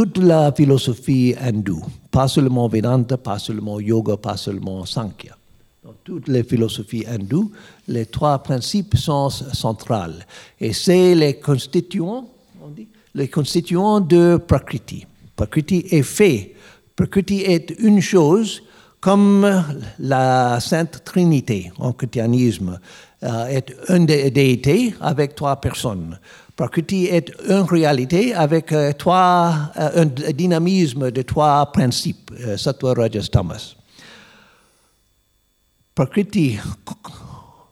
[0.00, 5.36] toute la philosophie hindoue, pas seulement Vedanta, pas seulement yoga, pas seulement Sankhya.
[5.84, 7.52] Dans toutes les philosophies hindoues,
[7.86, 10.26] les trois principes sont centrales.
[10.58, 12.30] Et c'est les constituants,
[12.64, 15.04] on dit, les constituants de Prakriti.
[15.36, 16.54] Prakriti est fait.
[16.96, 18.62] Prakriti est une chose
[19.00, 19.46] Comme
[19.98, 22.78] la Sainte Trinité en christianisme
[23.22, 26.18] euh, est une déité avec trois personnes.
[26.60, 33.28] Prakriti est une réalité avec euh, trois, euh, un dynamisme de trois principes, Sattva, Rajas,
[33.32, 33.76] Tamas.
[35.94, 36.58] Prakriti,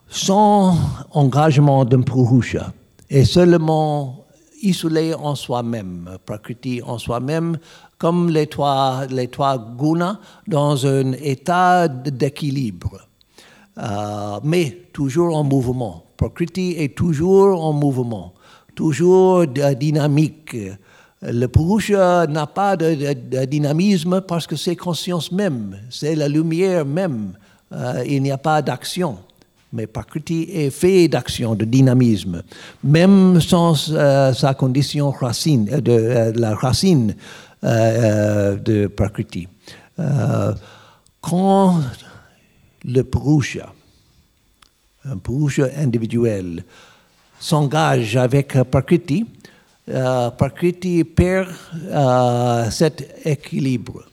[0.08, 0.74] sans
[1.10, 2.72] engagement d'un Purusha,
[3.10, 4.24] est seulement
[4.62, 7.58] isolé en soi-même, Prakriti en soi-même,
[7.98, 13.06] comme les trois, les trois gunas dans un état d'équilibre,
[13.76, 16.06] euh, mais toujours en mouvement.
[16.16, 18.32] Prakriti est toujours en mouvement,
[18.78, 20.56] toujours dynamique.
[21.22, 27.32] Le Purusha n'a pas de, dynamisme parce que c'est conscience même, c'est la lumière même.
[27.72, 29.18] Euh, il n'y a pas d'action.
[29.72, 32.44] Mais Prakriti est fait d'action, de dynamisme,
[32.84, 37.16] même sans euh, sa condition racine, de la racine
[37.64, 39.48] euh, de Prakriti.
[39.98, 40.54] Euh,
[41.20, 41.80] quand
[42.84, 43.72] le Purusha,
[45.04, 46.62] un Purusha individuel,
[47.40, 49.26] s'engage avec Prakriti,
[49.88, 51.48] euh, Prakriti perd
[52.70, 54.04] cet équilibre.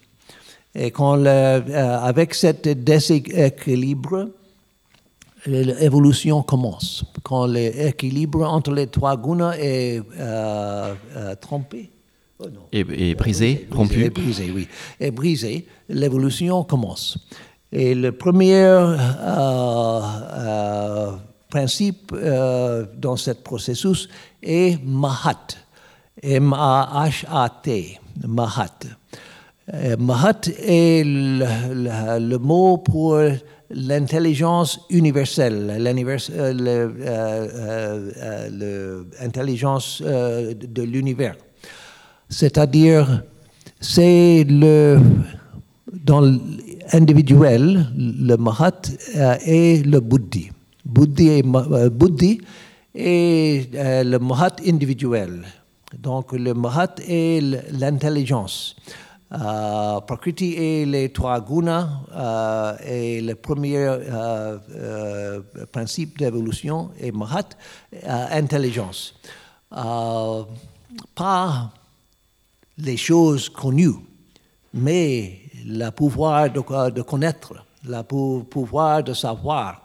[0.73, 4.29] Et quand avec cet déséquilibre,
[5.45, 7.05] l'évolution commence.
[7.23, 10.01] Quand l'équilibre entre les trois gunas est
[11.39, 11.89] trompé,
[12.39, 14.03] Oh et, brisé, rompu.
[14.03, 14.67] Et brisé, oui.
[14.99, 17.17] Et brisé, l'évolution commence.
[17.71, 18.97] Et le premier euh,
[20.33, 21.11] euh,
[21.55, 24.09] principe euh, dans ce processus
[24.43, 25.47] est Mahat.
[26.21, 27.99] M-A-H-A-T.
[28.27, 28.79] Mahat.
[29.97, 33.19] Mahat est le, mot pour
[33.69, 35.77] l'intelligence universelle,
[39.21, 41.35] l'intelligence de l'univers.
[42.29, 43.23] C'est-à-dire,
[43.79, 44.99] c'est le,
[46.03, 46.21] dans
[46.93, 48.81] l'individuel, le Mahat
[49.15, 50.51] euh, et le Buddhi.
[50.85, 52.39] Buddhi
[52.93, 55.43] et, euh, euh, le Mahat individuel.
[55.97, 58.75] Donc le Mahat est l'intelligence.
[60.07, 61.89] Prakriti est les trois gunas
[62.85, 63.97] et le premier
[65.71, 67.49] principe d'évolution est Mahat,
[68.31, 69.15] intelligence.
[71.15, 71.71] pas
[72.77, 73.95] les choses connues,
[74.73, 76.61] mais le pouvoir de,
[77.01, 78.01] connaître, le
[78.43, 79.84] pouvoir de savoir.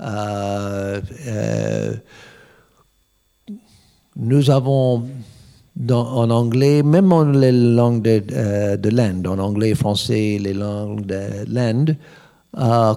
[0.00, 1.94] Euh, euh,
[4.16, 5.04] nous avons
[5.90, 11.06] en anglais, même en les langues de, euh, de l'Inde, en anglais, français, les langues
[11.06, 11.96] de l'Inde,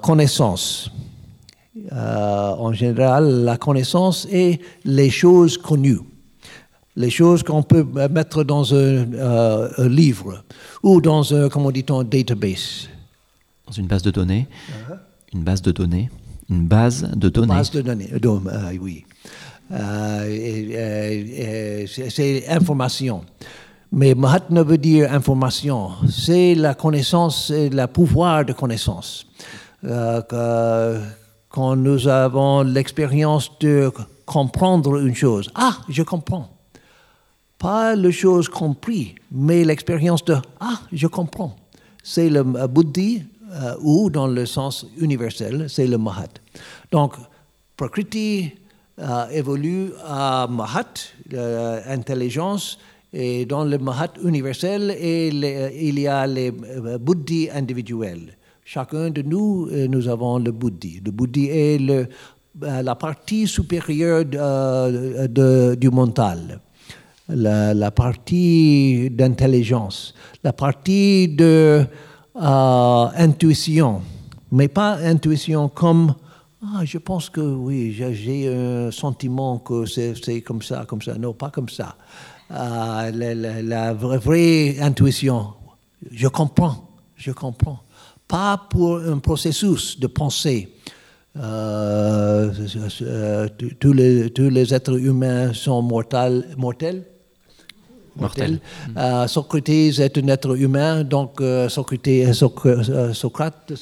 [0.04, 0.92] connaissance.
[1.92, 6.02] en général, la connaissance est les choses connues
[6.98, 10.44] les choses qu'on peut mettre dans un, euh, livre
[10.84, 12.90] ou dans un, comment dit-on, database.
[13.68, 14.48] Dans une base de données.
[14.70, 14.98] Uh-huh.
[15.34, 16.10] Une base de données.
[16.50, 17.48] Une base de données.
[17.48, 19.06] Base de données, euh, oui.
[19.72, 20.26] Euh,
[21.88, 23.24] c'est information.
[23.92, 25.92] Mais Mahatma veut dire information.
[26.10, 29.26] C'est la connaissance, c'est le pouvoir de connaissance.
[31.50, 33.92] quand nous avons l'expérience de
[34.26, 36.50] comprendre une chose, ah, je comprends
[37.58, 41.56] pas les choses comprises, mais l'expérience de Ah, je comprends.
[42.04, 46.28] C'est le euh, buddhi, euh, ou dans le sens universel, c'est le mahat.
[46.92, 47.14] Donc,
[47.76, 48.52] Prakriti
[49.00, 50.94] euh, évolue à mahat,
[51.88, 52.80] intelligence,
[53.14, 58.36] et dans le mahat universel, et il y a les buddhis individuels.
[58.66, 61.02] Chacun de nous, nous avons le buddhi.
[61.06, 61.80] Le buddhi est
[62.60, 66.60] la partie supérieure du mental
[67.30, 71.84] la, partie d'intelligence, la partie de euh,
[72.40, 74.02] intuition,
[74.52, 76.14] mais pas intuition comme
[76.64, 81.16] ah, je pense que oui, j'ai un sentiment que c'est comme ça, comme ça.
[81.16, 81.96] Non, pas comme ça.
[82.50, 83.12] Euh,
[83.62, 85.54] la, vraie, intuition,
[86.10, 87.80] je comprends, je comprends.
[88.28, 90.74] Pas pour un processus de pensée.
[91.38, 92.52] Euh,
[93.80, 97.06] tous, les, êtres humains sont mortels
[98.20, 98.60] mortel.
[98.96, 102.34] Euh, Socrates est un être humain, donc euh, Socrate, euh,
[103.14, 103.74] Socrate,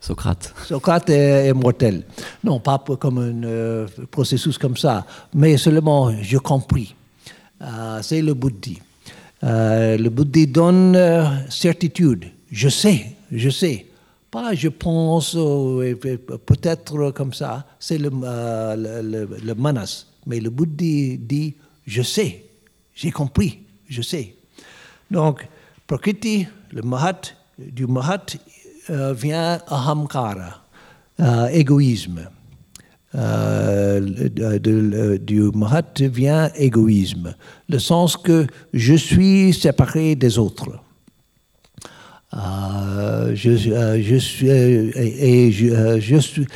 [0.00, 0.54] Socrate.
[0.66, 2.02] Socrate est, mortel.
[2.42, 6.94] Non, pas comme un processus comme ça, mais seulement je compris.
[8.02, 8.78] C'est le bouddhi.
[9.42, 10.98] le bouddhi donne
[11.48, 12.26] certitude.
[12.50, 13.86] Je sais, je sais.
[14.30, 15.32] Pas je pense,
[16.44, 17.64] peut-être comme ça.
[17.78, 20.06] C'est le, le, le manas.
[20.26, 21.54] Mais le bouddhi dit
[21.86, 22.44] je sais,
[22.94, 23.60] j'ai compris
[23.94, 24.34] je sais.
[25.10, 25.46] Donc,
[25.86, 27.20] Prakriti, le Mahat,
[27.58, 28.26] du Mahat
[28.90, 30.62] euh, vient ahamkara,
[31.20, 32.28] euh, égoïsme.
[33.14, 34.00] Euh,
[35.18, 37.34] du Mahat vient égoïsme,
[37.68, 40.80] le sens que je suis séparé des autres.
[42.34, 46.46] Euh, je, suis, et, je, suis.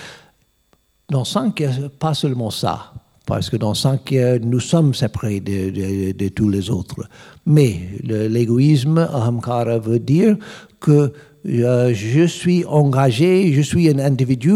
[1.08, 1.70] Dans Sankhya,
[2.00, 2.92] pas seulement ça,
[3.28, 7.02] parce que dans Sankhya, nous sommes séparés de, tous les autres.
[7.44, 7.72] Mais
[8.02, 10.36] l'égoïsme, ahamkara, veut dire
[10.80, 11.12] que
[11.46, 14.54] euh, je suis engagé, je suis un individu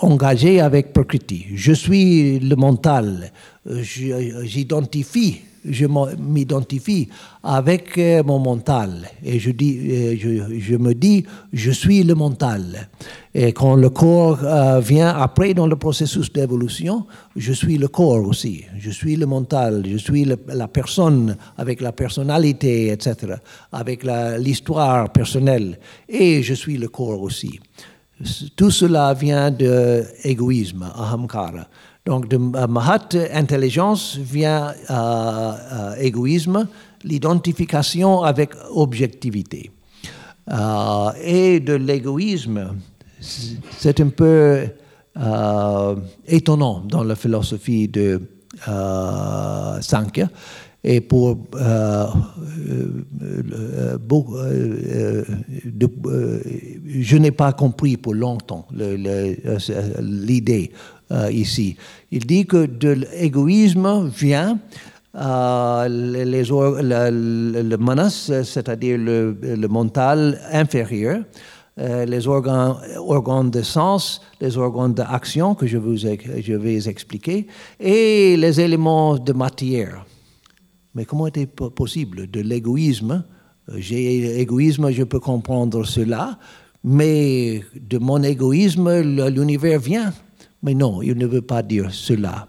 [0.00, 1.46] engagé avec Prakriti.
[1.54, 3.32] Je suis le mental.
[3.68, 7.08] Euh, je- J'identifie je m'identifie
[7.42, 10.16] avec euh, mon mental et je, dis, euh,
[10.58, 12.88] je, me dis, je suis le mental.
[13.34, 17.06] Et quand le corps euh, vient après dans le processus d'évolution,
[17.36, 18.64] je suis le corps aussi.
[18.78, 23.34] Je suis le mental, je suis la personne avec la personnalité, etc.,
[23.72, 24.04] avec
[24.38, 25.78] l'histoire personnelle.
[26.08, 27.60] Et je suis le corps aussi.
[28.54, 31.66] Tout cela vient de égoïsme, ahamkara.
[32.04, 36.66] Donc de mahat, intelligence, vient euh, euh, égoïsme,
[37.04, 39.70] l'identification avec objectivité.
[40.50, 42.74] Euh, et de l'égoïsme,
[43.20, 44.66] c'est un peu
[46.26, 48.20] étonnant dans la philosophie de
[48.66, 49.80] euh.
[50.84, 51.36] Et pour
[54.00, 54.36] beaucoup,
[56.84, 60.72] je n'ai pas compris pour longtemps l'idée
[61.30, 61.76] ici.
[62.10, 64.58] Il dit que de l'égoïsme vient
[65.14, 66.50] euh, les, les
[67.10, 69.36] le, c'est-à-dire le,
[69.68, 71.22] mental inférieur,
[71.78, 77.46] euh, les organes, de sens, les organes d'action que je, vous, vais expliquer,
[77.78, 80.06] et les éléments de matière.
[80.94, 82.30] Mais comment po- possible?
[82.30, 83.24] De l'égoïsme
[83.68, 86.38] euh, J'ai égoïsme, je peux comprendre cela,
[86.82, 90.12] mais de mon égoïsme, l'univers vient.
[90.62, 92.46] Mais non, il ne veut pas dire cela.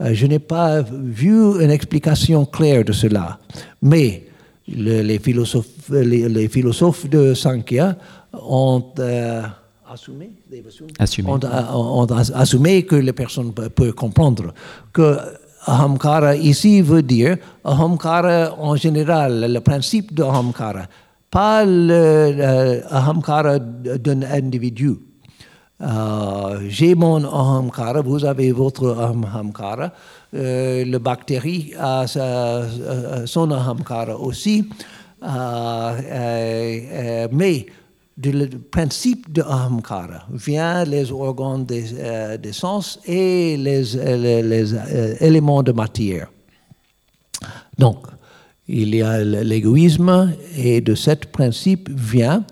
[0.00, 1.30] Euh, Je n'ai pas vu
[1.62, 3.38] une explication claire de cela.
[3.80, 4.24] Mais
[4.68, 7.96] le- les, philosophes, les, les philosophes de Sankhya
[8.32, 9.42] ont euh,
[10.98, 11.38] assumé, ont,
[12.02, 14.52] ont as- assumé que les personnes pe- peuvent comprendre
[14.92, 15.16] que
[15.66, 20.86] ahamkara ici veut dire ahamkara en général, le principe de ahamkara,
[21.30, 24.96] pas le, le ahamkara d'un individu.
[25.82, 29.92] Euh, J'ai mon ahamkara, vous avez votre ahamkara,
[30.34, 34.68] euh, le bactérie a euh, son ahamkara aussi,
[37.32, 37.66] mais
[38.16, 43.96] le principe de ahamkara vient les organes des, sens et les,
[45.20, 46.28] éléments de matière.
[47.76, 48.06] Donc,
[48.68, 52.44] il y a l'égoïsme et de ce principe vient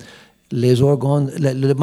[0.51, 1.75] les organes, le, le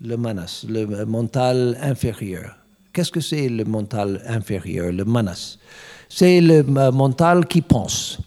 [0.00, 2.56] le manas, le mental inférieur.
[2.92, 5.58] Qu'est-ce que c'est le mental inférieur, le manas?
[6.08, 8.18] C'est le euh, mental qui pense,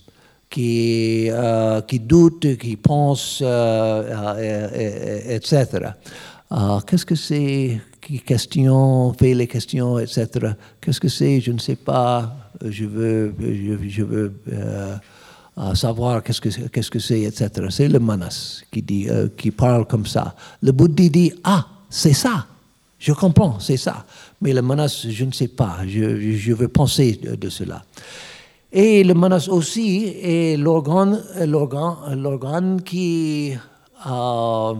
[0.49, 5.67] qui, euh, qui doute, qui pense, euh, etc.
[6.51, 10.27] Euh, Qu'est-ce que c'est qui question, fait les questions, etc.
[10.81, 11.39] Qu'est-ce que c'est?
[11.39, 12.35] Je ne sais pas.
[12.65, 14.33] Je veux, je, je veux
[15.59, 17.49] euh, savoir qu'est-ce que c'est, qu'est-ce que c'est, etc.
[17.69, 20.35] C'est le manas qui dit, euh, qui parle comme ça.
[20.61, 22.45] Le bouddhi dit ah, c'est ça.
[22.97, 24.05] Je comprends, c'est ça.
[24.41, 25.79] Mais le manas, je ne sais pas.
[25.85, 27.83] Je, je veux penser de, cela.
[28.71, 33.53] Et le manas aussi est l'organe, l'organe, l'organe qui
[34.05, 34.73] euh,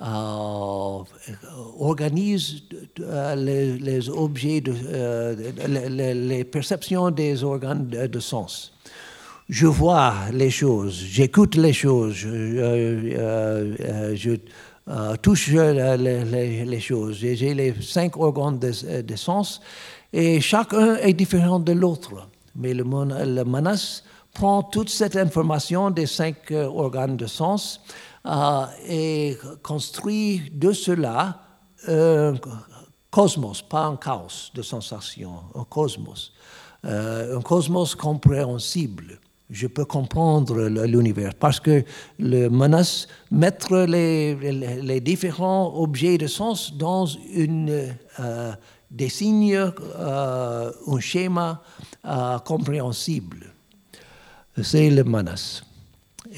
[0.00, 0.98] euh,
[1.78, 2.62] organise
[3.36, 4.62] les, les objets,
[5.68, 8.72] les, perceptions des organes de sens.
[9.50, 14.36] Je vois les choses, j'écoute les choses, je, euh, euh,
[14.88, 17.16] euh, touche les, choses.
[17.16, 19.60] J'ai les cinq organes de, sens
[20.12, 22.28] et chacun est différent de l'autre.
[22.54, 27.80] Mais le, le manas prend toute cette information des cinq organes de sens
[28.88, 31.40] et construit de cela
[31.88, 32.34] un
[33.10, 36.32] cosmos, pas un chaos de sensations, un cosmos.
[36.84, 39.18] Un cosmos compréhensible.
[39.50, 41.84] Je peux comprendre l'univers parce que
[42.18, 47.88] le manas mettre les, différents objets de sens dans une,
[48.20, 48.52] euh,
[48.90, 51.62] des signes, euh, un schéma
[52.04, 53.46] euh, compréhensible.
[54.62, 55.62] C'est le manas.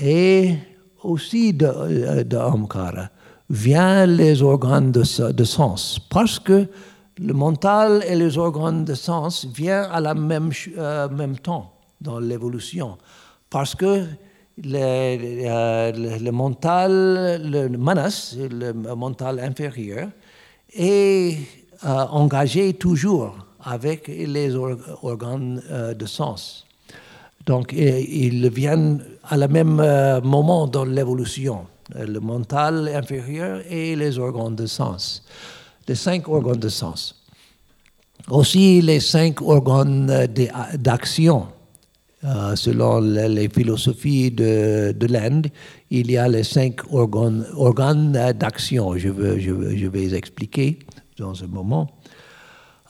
[0.01, 0.55] Et
[1.03, 3.09] aussi de, euh, de Ahamkara
[3.49, 6.67] vient les organes de, de sens, parce que
[7.19, 10.51] le mental et les organes de sens viennent à la même,
[11.11, 11.73] même temps
[12.03, 12.99] dans l'évolution,
[13.49, 14.05] parce que
[14.63, 20.09] le, euh, le- mental, le manas, le mental inférieur,
[20.75, 21.37] est
[21.85, 26.67] euh, engagé toujours avec les or- organes euh, de sens.
[27.47, 29.83] Donc, ils viennent à le même
[30.23, 35.25] moment dans l'évolution, le mental inférieur et les organes de sens,
[35.89, 37.21] les cinq organes de sens.
[38.31, 40.29] Aussi, les cinq organes
[40.79, 41.49] d'action.
[42.25, 45.49] Euh, selon le- les philosophies de, de l'Inde,
[45.91, 48.97] il y a les cinq organes, d'action.
[48.97, 49.51] Je, veux- je,
[49.89, 50.79] vais expliquer
[51.19, 51.91] dans un moment.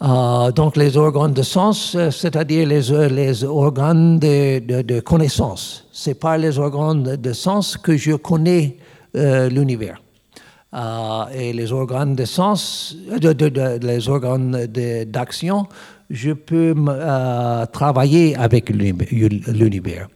[0.02, 5.86] Euh, donc les organes de sens, c'est-à-dire les, organes de, de- de connaissance.
[5.92, 8.76] C'est par les organes de, sens que je connais
[9.16, 10.02] euh, l'univers.
[11.34, 14.66] Et les organes de sens, les organes
[15.06, 15.66] d'action,
[16.12, 20.08] je peux euh, travailler avec l'univers-.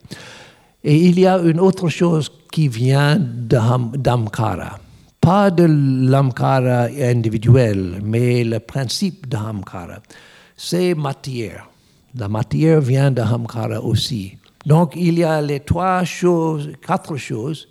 [0.84, 4.78] Et il y a une autre chose qui vient d'Am- d'Amkara.
[5.20, 9.98] Pas de l'Amkara individuel, mais le principe d'Amkara.
[10.56, 11.68] C'est matière.
[12.14, 14.36] La matière vient d'Amkara aussi.
[14.64, 17.68] Donc il y a les trois choses, quatre choses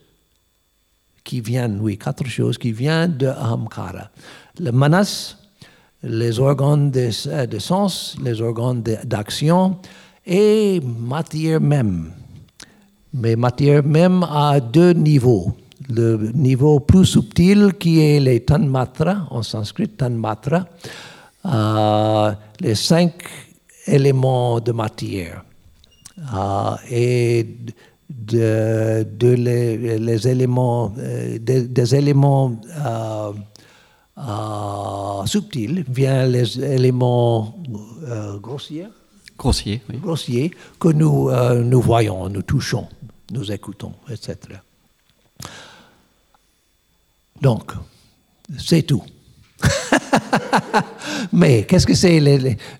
[1.23, 3.31] qui viennent, oui, quatre choses qui viennent de.
[4.59, 5.35] Le manas,
[6.03, 9.77] les organes de, euh, de sens, les organes d'action
[10.25, 12.11] et matière même.
[13.13, 15.53] Mais matière même à deux niveaux.
[15.89, 20.65] Le niveau plus subtil qui est les tanmatra, en sanskrit, tanmatra,
[22.59, 23.13] les cinq
[23.85, 25.43] éléments de matière.
[26.89, 27.45] Et
[28.09, 33.31] de, les, les éléments, euh, des, des éléments euh,
[34.17, 37.57] euh, subtils viennent les éléments
[38.07, 38.87] euh, grossiers,
[39.89, 39.97] oui.
[39.97, 42.87] grossiers que nous, euh, nous voyons, nous touchons,
[43.31, 44.37] nous écoutons, etc.
[47.41, 47.73] Donc,
[48.57, 49.03] c'est tout.
[51.33, 52.19] Mais qu'est-ce que c'est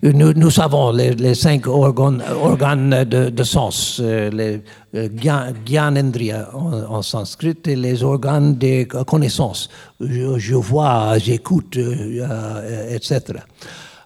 [0.02, 4.62] nous, savons les, cinq organes, de, sens, euh, les
[4.94, 9.68] euh, gyan- gyanendriya en, sanskrit, les organes de connaissance.
[10.00, 13.20] Je, vois, j'écoute, euh, etc.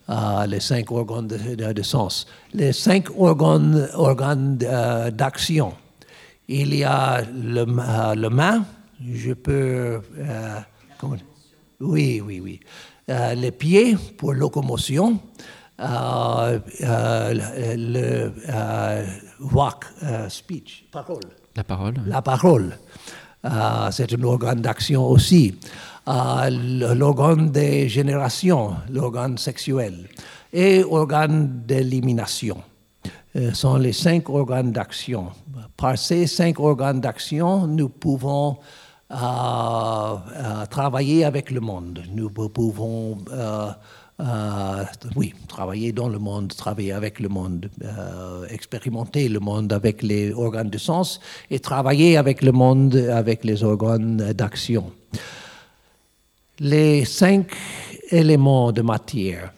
[0.08, 2.26] Euh, les cinq organes de, sens.
[2.54, 3.88] Les cinq organes,
[5.12, 5.72] d'action.
[6.48, 8.64] Il y a le, le main,
[9.00, 10.00] je peux...
[11.80, 12.60] oui, oui, oui.
[13.10, 15.18] Euh, les pieds pour locomotion,
[15.80, 17.34] euh, euh,
[17.76, 19.06] le, euh,
[19.52, 19.84] walk,
[20.28, 21.22] speech, parole.
[21.56, 21.94] La parole.
[21.96, 22.04] oui.
[22.06, 22.78] La parole,
[23.90, 25.58] c'est un organe d'action aussi.
[26.06, 30.08] L'organe de génération, l'organe sexuel
[30.52, 32.62] et organe d'élimination
[33.52, 35.28] sont les cinq organes d'action.
[35.76, 38.58] Par ces cinq organes d'action, nous pouvons
[39.10, 42.02] euh, travailler avec le monde.
[42.14, 43.70] Nous pouvons euh,
[44.20, 44.84] euh,
[45.16, 50.32] oui, travailler dans le monde, travailler avec le monde, euh, expérimenter le monde avec les
[50.32, 54.92] organes de sens et travailler avec le monde avec les organes d'action.
[56.58, 57.52] Les cinq
[58.10, 59.52] éléments de matière,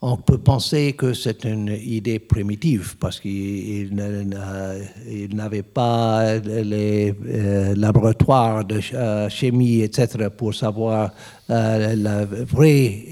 [0.00, 8.64] on peut penser que c'est une idée primitive parce qu'il n'avait pas les euh, laboratoires
[8.64, 11.10] de euh, chimie, etc., pour savoir
[11.50, 13.06] euh, le vrai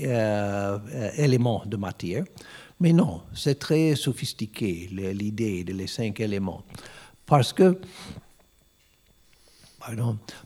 [1.18, 2.24] élément de matière.
[2.78, 6.62] Mais non, c'est très sophistiqué, l'idée de les cinq éléments.
[7.24, 7.78] Parce que,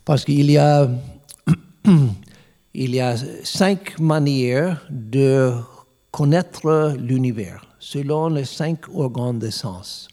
[0.07, 0.89] parce qu'il y a
[2.75, 5.53] il y a cinq manières de
[6.11, 10.09] connaître l'univers selon les cinq organes de sens.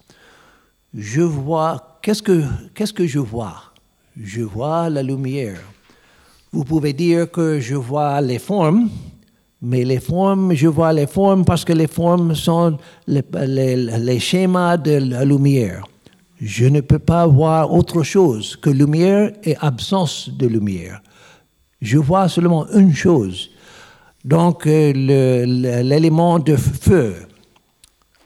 [0.94, 2.44] Je vois, qu'est-ce que,
[2.74, 3.56] qu'est-ce que je vois?
[4.20, 5.60] Je vois la lumière.
[6.52, 8.90] Vous pouvez dire que je vois les formes,
[9.62, 12.78] mais les formes, je vois les formes parce que les formes sont
[13.08, 15.84] les, schémas de la lumière.
[16.40, 21.02] Je ne peux pas voir autre chose que lumière et absence de lumière.
[21.82, 23.50] Je vois seulement une chose.
[24.28, 24.92] Donc, euh,
[25.84, 27.16] l'élément de feu,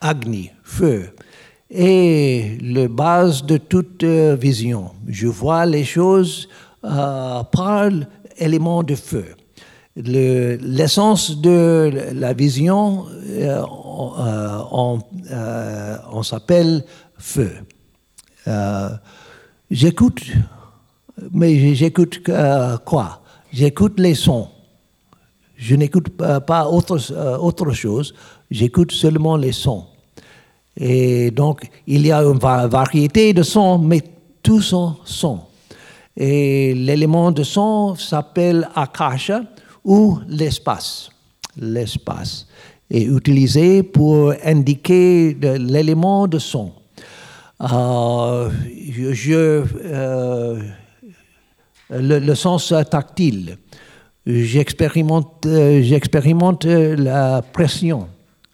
[0.01, 1.09] Agni, feu,
[1.69, 4.89] est le base de toute euh, vision.
[5.07, 6.49] Je vois les choses
[6.83, 7.91] euh, par
[8.39, 9.25] l'élément de feu.
[9.95, 13.05] Le- L'essence de la vision,
[14.71, 16.83] on, s'appelle
[17.19, 17.51] feu.
[19.69, 20.23] J'écoute,
[21.31, 22.21] mais j'écoute
[22.85, 23.21] quoi?
[23.53, 24.47] J'écoute les sons.
[25.61, 28.15] Je n'écoute pas, autre, euh, autre chose,
[28.49, 29.85] j'écoute seulement les sons.
[30.75, 34.01] Et donc, il y a une variété de sons, mais
[34.41, 35.41] tous sont sons.
[36.17, 39.43] Et l'élément de son s'appelle akasha
[39.85, 41.11] ou l'espace.
[41.55, 42.47] L'espace
[42.89, 46.71] est utilisé pour indiquer l'élément de son.
[47.61, 48.49] Euh,
[48.89, 50.59] je, euh,
[51.91, 53.57] le, sens tactile.
[54.25, 58.07] J'expérimente, euh, j'expérimente la pression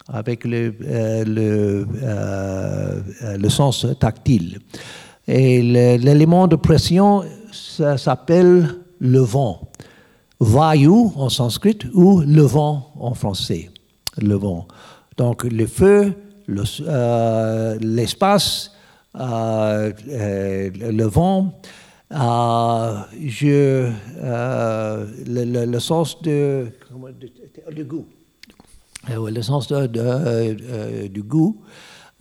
[0.08, 1.86] avec le, le,
[3.38, 4.60] le, sens tactile.
[5.28, 9.70] Et l'élément de pression, ça s'appelle le vent.
[10.40, 13.70] Vayu en sanskrit ou le vent en français.
[14.18, 14.68] Le vent.
[15.18, 16.14] Donc le feu,
[17.82, 18.72] l'espace,
[19.20, 21.70] euh, euh, le vent, euh,
[22.12, 23.92] je,
[25.26, 26.68] le, sens de,
[27.84, 28.06] goût.
[29.10, 31.62] le sens de, du goût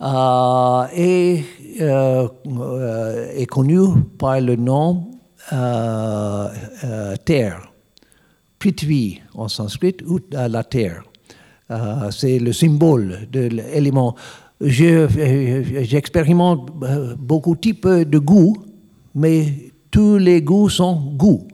[0.01, 1.43] est,
[1.79, 3.79] est connu
[4.17, 5.11] par le nom
[7.25, 7.71] terre,
[8.59, 11.03] prithvi en sanskrit ou la terre.
[12.11, 14.15] c'est le symbole de l'élément
[14.59, 16.71] j'expérimente
[17.19, 18.57] beaucoup de types de goûts,
[19.13, 21.47] mais tous les goûts sont goûts.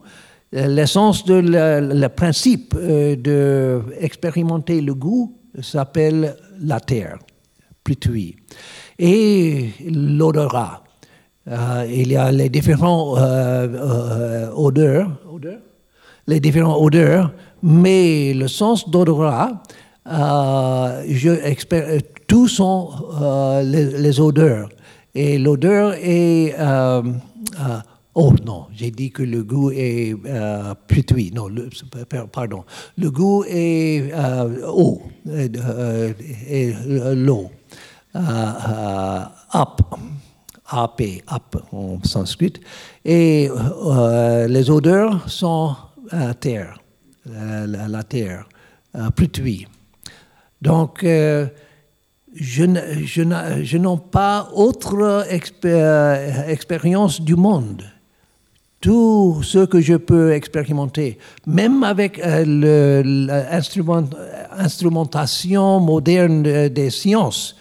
[0.52, 7.18] L'essence de le principe euh, d'expérimenter le goût s'appelle la terre,
[7.82, 8.36] Prithvi.
[8.98, 10.84] Et l'odorat.
[11.46, 15.10] Euh, il y a les différents euh, odeurs,
[16.26, 17.32] les différents odeurs,
[17.62, 19.62] mais le sens d'odorat,
[20.06, 21.52] je,
[22.26, 24.68] tous sont euh, les, odeurs.
[25.14, 26.54] Et l'odeur est...
[28.16, 30.14] Euh, euh, oh non, j'ai dit que le goût est
[30.86, 31.16] plutôt...
[31.32, 31.48] Non,
[32.32, 32.64] pardon.
[32.96, 34.12] Le goût est
[34.66, 36.74] eau, et,
[37.14, 37.50] l'eau.
[38.14, 39.80] up,
[40.66, 41.00] ap,
[41.32, 42.54] up en sanskrit.
[43.04, 43.48] Et
[44.48, 45.74] les odeurs sont
[46.40, 46.78] terre,
[47.26, 48.48] la, terre,
[49.14, 49.66] prithvi.
[50.62, 51.04] Donc,
[52.34, 55.26] je, n'ai pas autre
[56.48, 57.84] expérience du monde.
[58.84, 61.16] Tout ce que je peux expérimenter,
[61.46, 63.02] même avec euh,
[64.58, 67.56] l'instrumentation moderne des sciences,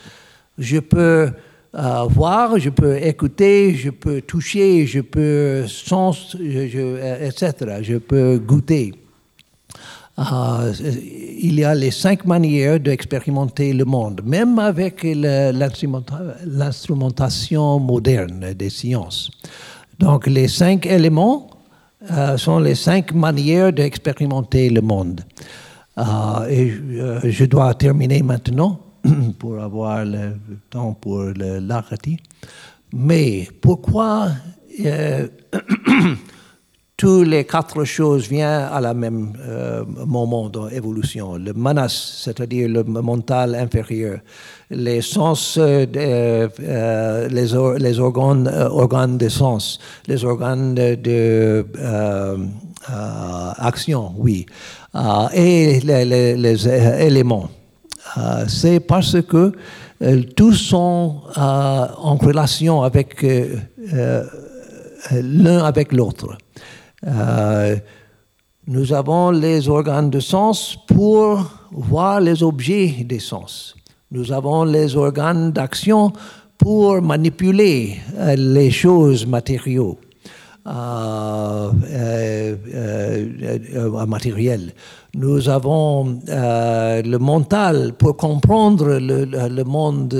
[0.57, 1.31] je peux
[1.75, 7.53] euh, voir, je peux écouter, je peux toucher, je peux sens, etc.
[7.81, 8.93] Je peux goûter.
[10.19, 10.73] Euh,
[11.39, 19.31] il y a les cinq manières d'expérimenter le monde, même avec l'instrumentation moderne des sciences.
[20.03, 21.49] Donc les cinq éléments
[22.11, 25.21] euh, sont les cinq manières d'expérimenter le monde.
[25.97, 28.81] Euh, et je dois terminer maintenant
[29.39, 30.33] pour avoir le
[30.69, 32.17] temps pour l'arrêter.
[32.91, 34.31] Mais pourquoi
[37.03, 41.35] toutes les quatre choses viennent à la même euh, moment dans l'évolution.
[41.35, 44.19] Le manas, c'est-à-dire le mental inférieur,
[44.69, 51.65] les sens, euh, euh, les, organes, organes de sens, les organes de,
[53.57, 54.45] action, oui,
[55.33, 57.49] et les, les éléments.
[58.47, 59.51] C'est parce que
[60.37, 63.25] tous sont en relation avec
[65.11, 66.37] l'un avec l'autre.
[67.05, 67.75] Euh,
[68.67, 73.75] nous avons les organes de sens pour voir les objets des sens.
[74.11, 76.13] Nous avons les organes d'action
[76.57, 79.97] pour manipuler euh, les choses matériaux,
[80.65, 81.71] euh,
[84.07, 84.73] matérielles.
[85.15, 90.13] Nous avons le mental pour comprendre le monde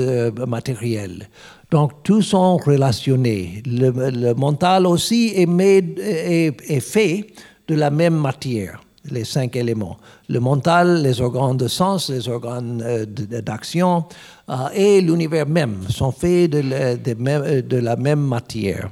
[0.46, 1.28] matériel.
[1.74, 3.60] Donc, tous sont relationnés.
[3.66, 7.26] Le, mental aussi est, fait
[7.66, 9.96] de la même matière, les cinq éléments.
[10.28, 14.04] Le mental, les organes de sens, les organes euh, d'action
[14.50, 18.88] euh, et l'univers même sont faits de, la même matière.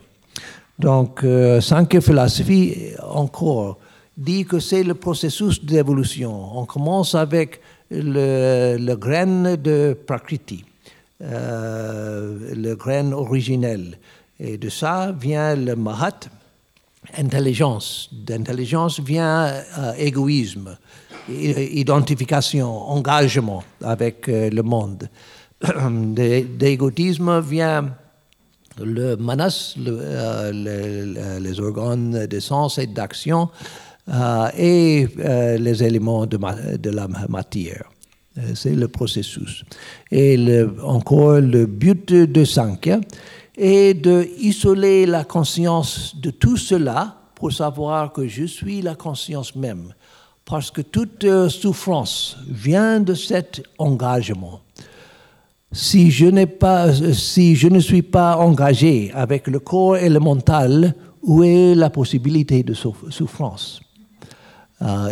[0.76, 3.78] Donc, euh, Sankhya philosophie, encore,
[4.16, 6.58] dit que c'est le processus d'évolution.
[6.58, 7.60] On commence avec
[7.92, 10.71] le, le grain de Prakriti euh,
[11.22, 13.98] le grain originel.
[14.40, 16.18] Et de ça vient le mahat,
[17.16, 18.08] intelligence.
[18.12, 19.46] D'intelligence vient
[19.78, 20.76] euh, égoïsme,
[21.28, 25.08] identification, engagement avec euh, le monde.
[25.68, 27.94] D'égoïsme vient
[28.80, 33.50] le manas, les organes de sens et d'action,
[34.56, 35.06] et
[35.58, 37.84] les éléments de, la matière.
[38.38, 39.62] Euh, C'est le processus.
[40.10, 40.38] Et
[40.82, 43.00] encore, le but de Sankhya
[43.56, 49.92] est d'isoler la conscience de tout cela pour savoir que je suis la conscience même.
[50.46, 54.60] Parce que toute euh, souffrance vient de cet engagement.
[55.70, 60.94] Si je, pas, si je ne suis pas engagé avec le corps et le mental,
[61.22, 63.80] où est la possibilité de souff- souffrance?
[63.80, 63.81] Euh,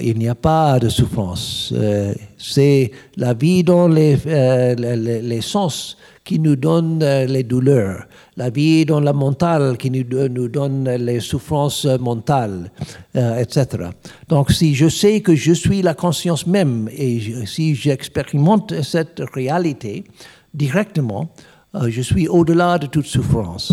[0.02, 1.72] Il n'y a pas de souffrance.
[1.76, 8.04] Euh, C'est la vie dans les, euh, sens qui nous donne euh, les douleurs,
[8.36, 10.02] la vie dans le mental qui nous,
[10.48, 12.70] donne- les souffrances euh, mentales,
[13.16, 13.90] euh, etc.
[14.28, 20.04] Donc si je sais que je suis la conscience même et si j'expérimente cette réalité
[20.52, 21.28] directement,
[21.76, 23.72] euh, je suis au-delà de toute souffrance.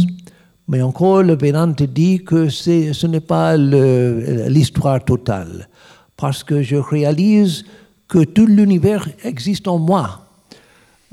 [0.70, 5.70] Mais encore, le Vedanta dit que ce n'est pas l'histoire totale,
[6.18, 7.64] parce que je réalise
[8.08, 10.22] que tout l'univers existe en moi.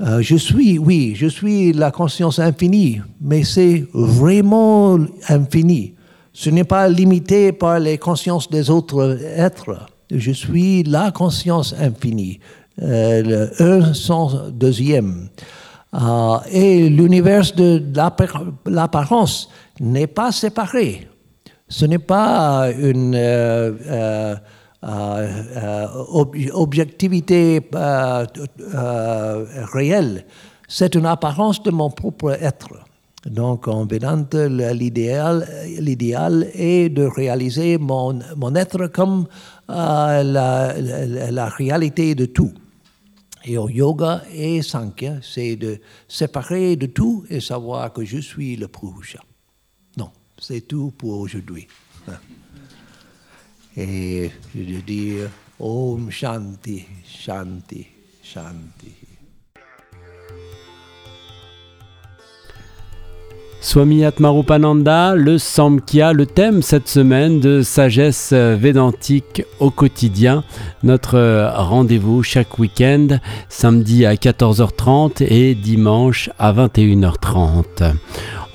[0.01, 4.97] Euh, je suis, oui, je suis la conscience infinie, mais c'est vraiment
[5.29, 5.93] infini.
[6.33, 9.87] Ce n'est pas limité par les consciences des autres êtres.
[10.11, 12.39] Je suis la conscience infinie,
[12.81, 15.29] euh, le un sans deuxième.
[15.93, 19.49] Euh, et l'univers de l'appar- l'apparence
[19.79, 21.07] n'est pas séparé.
[21.69, 23.15] Ce n'est pas une
[24.85, 28.25] euh, euh, ob- objectivité euh,
[29.73, 30.25] réelle.
[30.67, 32.69] C'est une apparence de mon propre être.
[33.25, 35.47] Donc, en Vedanta, l'idéal,
[35.79, 38.19] l'idéal est de réaliser mon,
[38.55, 39.25] être comme
[39.67, 42.53] la réalité de tout.
[43.43, 48.55] Et au yoga et Sankhya, c'est de séparer de tout et savoir que je suis
[48.55, 49.19] le Purusha.
[49.97, 50.09] Non,
[50.39, 51.67] c'est tout pour aujourd'hui.
[53.77, 55.15] Et je dis
[55.59, 57.87] Om Shanti, Shanti,
[58.23, 59.05] Shanti.
[63.59, 70.43] Swami Atmarupananda, le Samkhya, le thème cette semaine de sagesse védantique au quotidien.
[70.83, 73.07] Notre euh, rendez-vous chaque week-end,
[73.49, 77.95] samedi à 14h30 et dimanche à 21h30.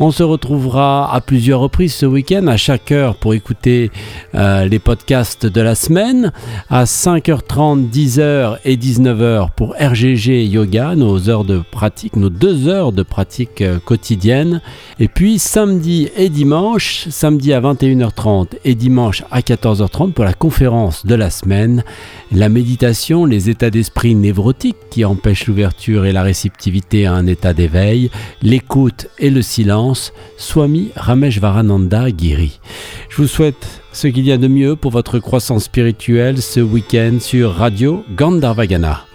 [0.02, 3.90] On se retrouvera à plusieurs reprises ce week-end, à chaque heure pour écouter
[4.34, 6.32] euh, les podcasts de la semaine,
[6.70, 12.92] à 5h30, 10h et 19h pour RGG Yoga, nos heures de pratique, nos deux heures
[12.92, 14.62] de pratique euh, quotidienne.
[15.00, 21.04] Et puis samedi et dimanche, samedi à 21h30 et dimanche à 14h30 pour la conférence
[21.04, 21.84] de la semaine,
[22.32, 27.52] la méditation, les états d'esprit névrotiques qui empêchent l'ouverture et la réceptivité à un état
[27.52, 29.89] d'éveil, l'écoute et le silence,
[30.36, 32.60] Swami Rameshvarananda Giri.
[33.08, 37.18] Je vous souhaite ce qu'il y a de mieux pour votre croissance spirituelle ce week-end
[37.20, 39.09] sur Radio Gandharvagana.